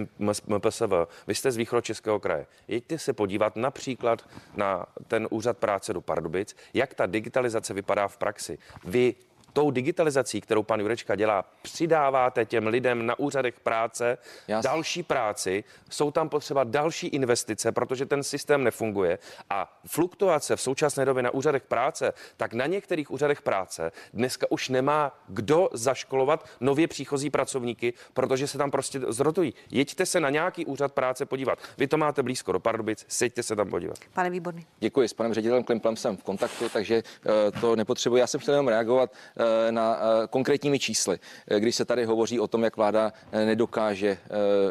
[0.47, 0.93] MPSV,
[1.27, 6.55] vy jste z Českého kraje, jeďte se podívat například na ten úřad práce do Pardubic,
[6.73, 8.57] jak ta digitalizace vypadá v praxi.
[8.85, 9.15] Vy
[9.53, 14.69] tou digitalizací, kterou pan Jurečka dělá, přidáváte těm lidem na úřadech práce Jasný.
[14.69, 21.05] další práci, jsou tam potřeba další investice, protože ten systém nefunguje a fluktuace v současné
[21.05, 26.87] době na úřadech práce, tak na některých úřadech práce dneska už nemá kdo zaškolovat nově
[26.87, 29.53] příchozí pracovníky, protože se tam prostě zrotují.
[29.71, 31.59] Jeďte se na nějaký úřad práce podívat.
[31.77, 33.97] Vy to máte blízko do Pardubic, seďte se tam podívat.
[34.13, 34.65] Pane Výborný.
[34.79, 38.15] Děkuji, s panem ředitelem Klimplem jsem v kontaktu, takže uh, to nepotřebuji.
[38.15, 39.11] Já jsem chtěl jenom reagovat
[39.42, 43.13] Eh, na eh, konkrétními čísly, eh, když se tady hovoří o tom, jak vláda
[43.45, 44.17] nedokáže,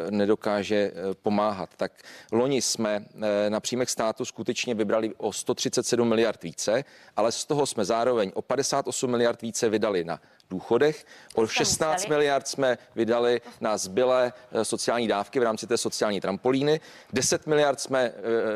[0.09, 1.69] nedokáže pomáhat.
[1.77, 1.91] Tak
[2.31, 3.05] loni jsme
[3.49, 6.83] na příjmech státu skutečně vybrali o 137 miliard více,
[7.15, 10.19] ale z toho jsme zároveň o 58 miliard více vydali na
[10.49, 11.05] důchodech.
[11.35, 14.33] O 16 miliard jsme vydali na zbylé
[14.63, 16.79] sociální dávky v rámci té sociální trampolíny.
[17.13, 18.11] 10 miliard jsme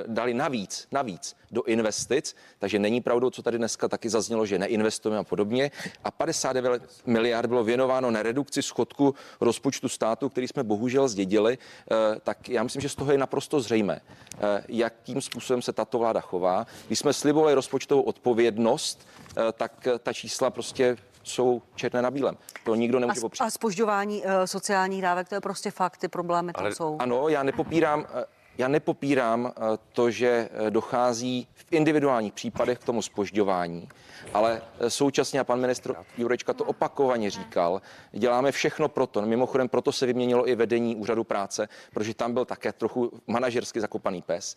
[0.07, 5.19] dali navíc, navíc do investic, takže není pravdou, co tady dneska taky zaznělo, že neinvestujeme
[5.19, 5.71] a podobně.
[6.03, 11.57] A 59 miliard bylo věnováno na redukci schodku rozpočtu státu, který jsme bohužel zdědili.
[11.57, 15.99] Eh, tak já myslím, že z toho je naprosto zřejmé, eh, jakým způsobem se tato
[15.99, 16.67] vláda chová.
[16.88, 20.97] Když jsme slibovali rozpočtovou odpovědnost, eh, tak ta čísla prostě
[21.28, 22.38] jsou černé na bílém.
[22.63, 23.41] To nikdo nemůže popřít.
[23.41, 26.97] A spožďování uh, sociálních dávek, to je prostě fakt, ty problémy tam Ale, jsou.
[26.99, 28.05] Ano, já nepopírám,
[28.57, 29.61] já nepopírám eh,
[29.93, 33.87] to, že eh, dochází v individuálních případech k tomu spožďování,
[34.33, 37.81] ale eh, současně, a pan ministr Jurečka to opakovaně říkal,
[38.11, 39.21] děláme všechno proto.
[39.21, 44.21] Mimochodem proto se vyměnilo i vedení úřadu práce, protože tam byl také trochu manažersky zakopaný
[44.21, 44.55] pes.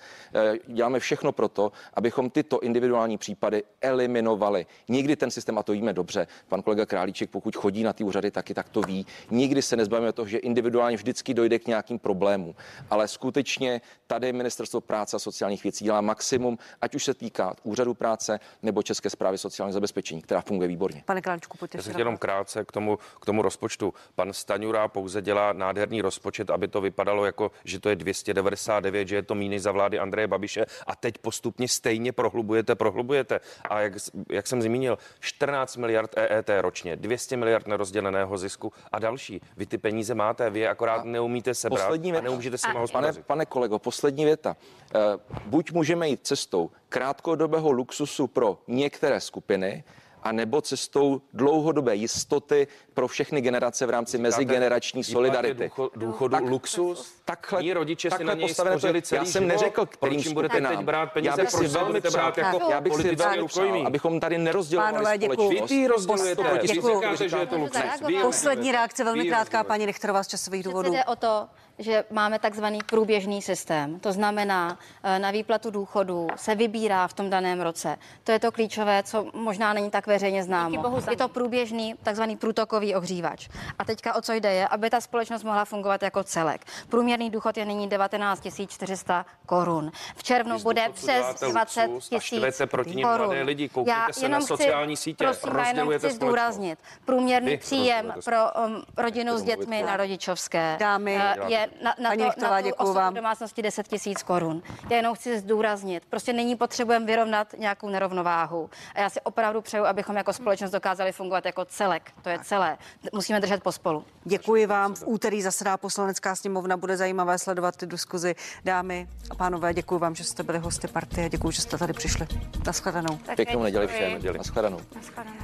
[0.66, 4.66] Děláme všechno proto, abychom tyto individuální případy eliminovali.
[4.88, 8.30] Nikdy ten systém, a to víme dobře, pan kolega Králíček, pokud chodí na ty úřady,
[8.30, 12.54] taky tak to ví, nikdy se nezbavíme toho, že individuálně vždycky dojde k nějakým problémům.
[12.90, 17.94] Ale skutečně tady ministerstvo práce a sociálních věcí dělá maximum, ať už se týká úřadu
[17.94, 21.02] práce nebo České zprávy sociálního zabezpečení, která funguje výborně.
[21.06, 23.94] Pane Králíčku, pojďte Já jenom krátce k tomu, k tomu rozpočtu.
[24.14, 29.16] Pan Staňura pouze dělá nádherný rozpočet, aby to vypadalo jako, že to je 299, že
[29.16, 33.40] je to mínus za vlády Andreje Babiše a teď postupně stejně prohlubujete, prohlubujete.
[33.70, 33.92] A jak,
[34.30, 39.40] jak jsem zmínil, 14 miliard EET ročně, 200 miliard nerozděleného zisku a další.
[39.56, 43.46] Vy ty peníze máte, vy je akorát neumíte sebrat Poslední a neumíte si Pane, pane
[43.46, 44.56] kolego, poslední věta.
[44.94, 44.98] Eh,
[45.46, 49.84] Buď můžeme jít cestou krátkodobého luxusu pro některé skupiny,
[50.22, 55.64] a nebo cestou dlouhodobé jistoty pro všechny generace v rámci mezigenerační solidarity.
[55.64, 57.14] Důchod, důchodu Tak- luxus.
[57.24, 60.34] takhle- Mí rodiče si takhle na něj postavené celý já jsem neřekl, kterým Proč jim
[60.34, 60.76] budete skupinám.
[60.76, 63.02] teď brát peníze, Já bych proč si si velmi budete brát jako já bych si
[63.02, 63.86] velmi přál, rukojmí?
[63.86, 65.70] abychom tady nerozdělovali společnost.
[65.70, 66.42] Vy rozdělujete.
[66.42, 67.82] proti říkáte, že je to luxus.
[68.22, 70.92] Poslední reakce, velmi krátká, paní Richterová z časových Přece důvodů.
[70.92, 71.48] jde o to,
[71.78, 74.00] že máme takzvaný průběžný systém.
[74.00, 77.96] To znamená, eh, na výplatu důchodu se vybírá v tom daném roce.
[78.24, 81.00] To je to klíčové, co možná není tak veřejně známo.
[81.10, 83.48] Je to průběžný takzvaný průtokový ohřívač.
[83.78, 86.64] A teďka o co jde je, aby ta společnost mohla fungovat jako celek.
[86.88, 89.90] Průměrný důchod je nyní 19 400 korun.
[90.16, 93.26] V červnu z bude přes děláte 20 luxus a tisíc štvete proti nim korun.
[93.26, 93.68] mladé lidi.
[93.68, 96.78] Koukněte se na sociální sítě, Prosím, já jenom rozdělujete chci zdůraznit.
[97.04, 98.36] Průměrný Vy příjem pro
[98.66, 102.94] um, rodinu s dětmi na rodičovské Dámy, eh, je na, na, to, na tu osobu
[102.94, 103.14] vám.
[103.14, 104.62] domácnosti 10 tisíc korun.
[104.90, 108.70] Já jenom chci zdůraznit, prostě není potřebujeme vyrovnat nějakou nerovnováhu.
[108.94, 112.12] A já si opravdu přeju, abychom jako společnost dokázali fungovat jako celek.
[112.22, 112.78] To je celé.
[113.12, 114.04] Musíme držet pospolu.
[114.24, 114.94] Děkuji vám.
[114.94, 116.76] V úterý zasedá poslanecká sněmovna.
[116.76, 118.34] Bude zajímavé sledovat ty diskuzi.
[118.64, 121.28] Dámy a pánové, děkuji vám, že jste byli hosty partie.
[121.28, 122.26] Děkuji, že jste tady přišli.
[122.66, 123.18] Naschledanou.
[123.36, 124.18] Pěknou neděli Děkuji.
[124.20, 124.36] všem.
[124.36, 124.80] Naschledanou.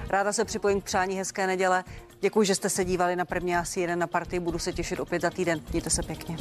[0.09, 1.85] Ráda se připojím k přání hezké neděle.
[2.21, 4.41] Děkuji, že jste se dívali na první asi jeden na partii.
[4.41, 5.61] Budu se těšit opět za týden.
[5.73, 6.37] Mějte se pěkně.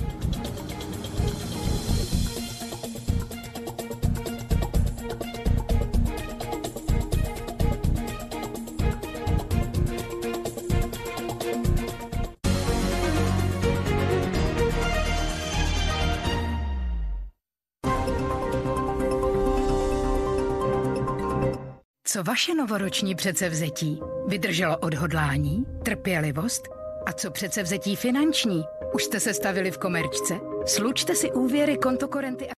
[22.16, 24.00] Co vaše novoroční předsevzetí?
[24.28, 26.68] Vydrželo odhodlání, trpělivost?
[27.06, 28.64] A co předsevzetí finanční?
[28.94, 30.40] Už jste se stavili v komerčce?
[30.66, 32.54] Slučte si úvěry, kontokorenty a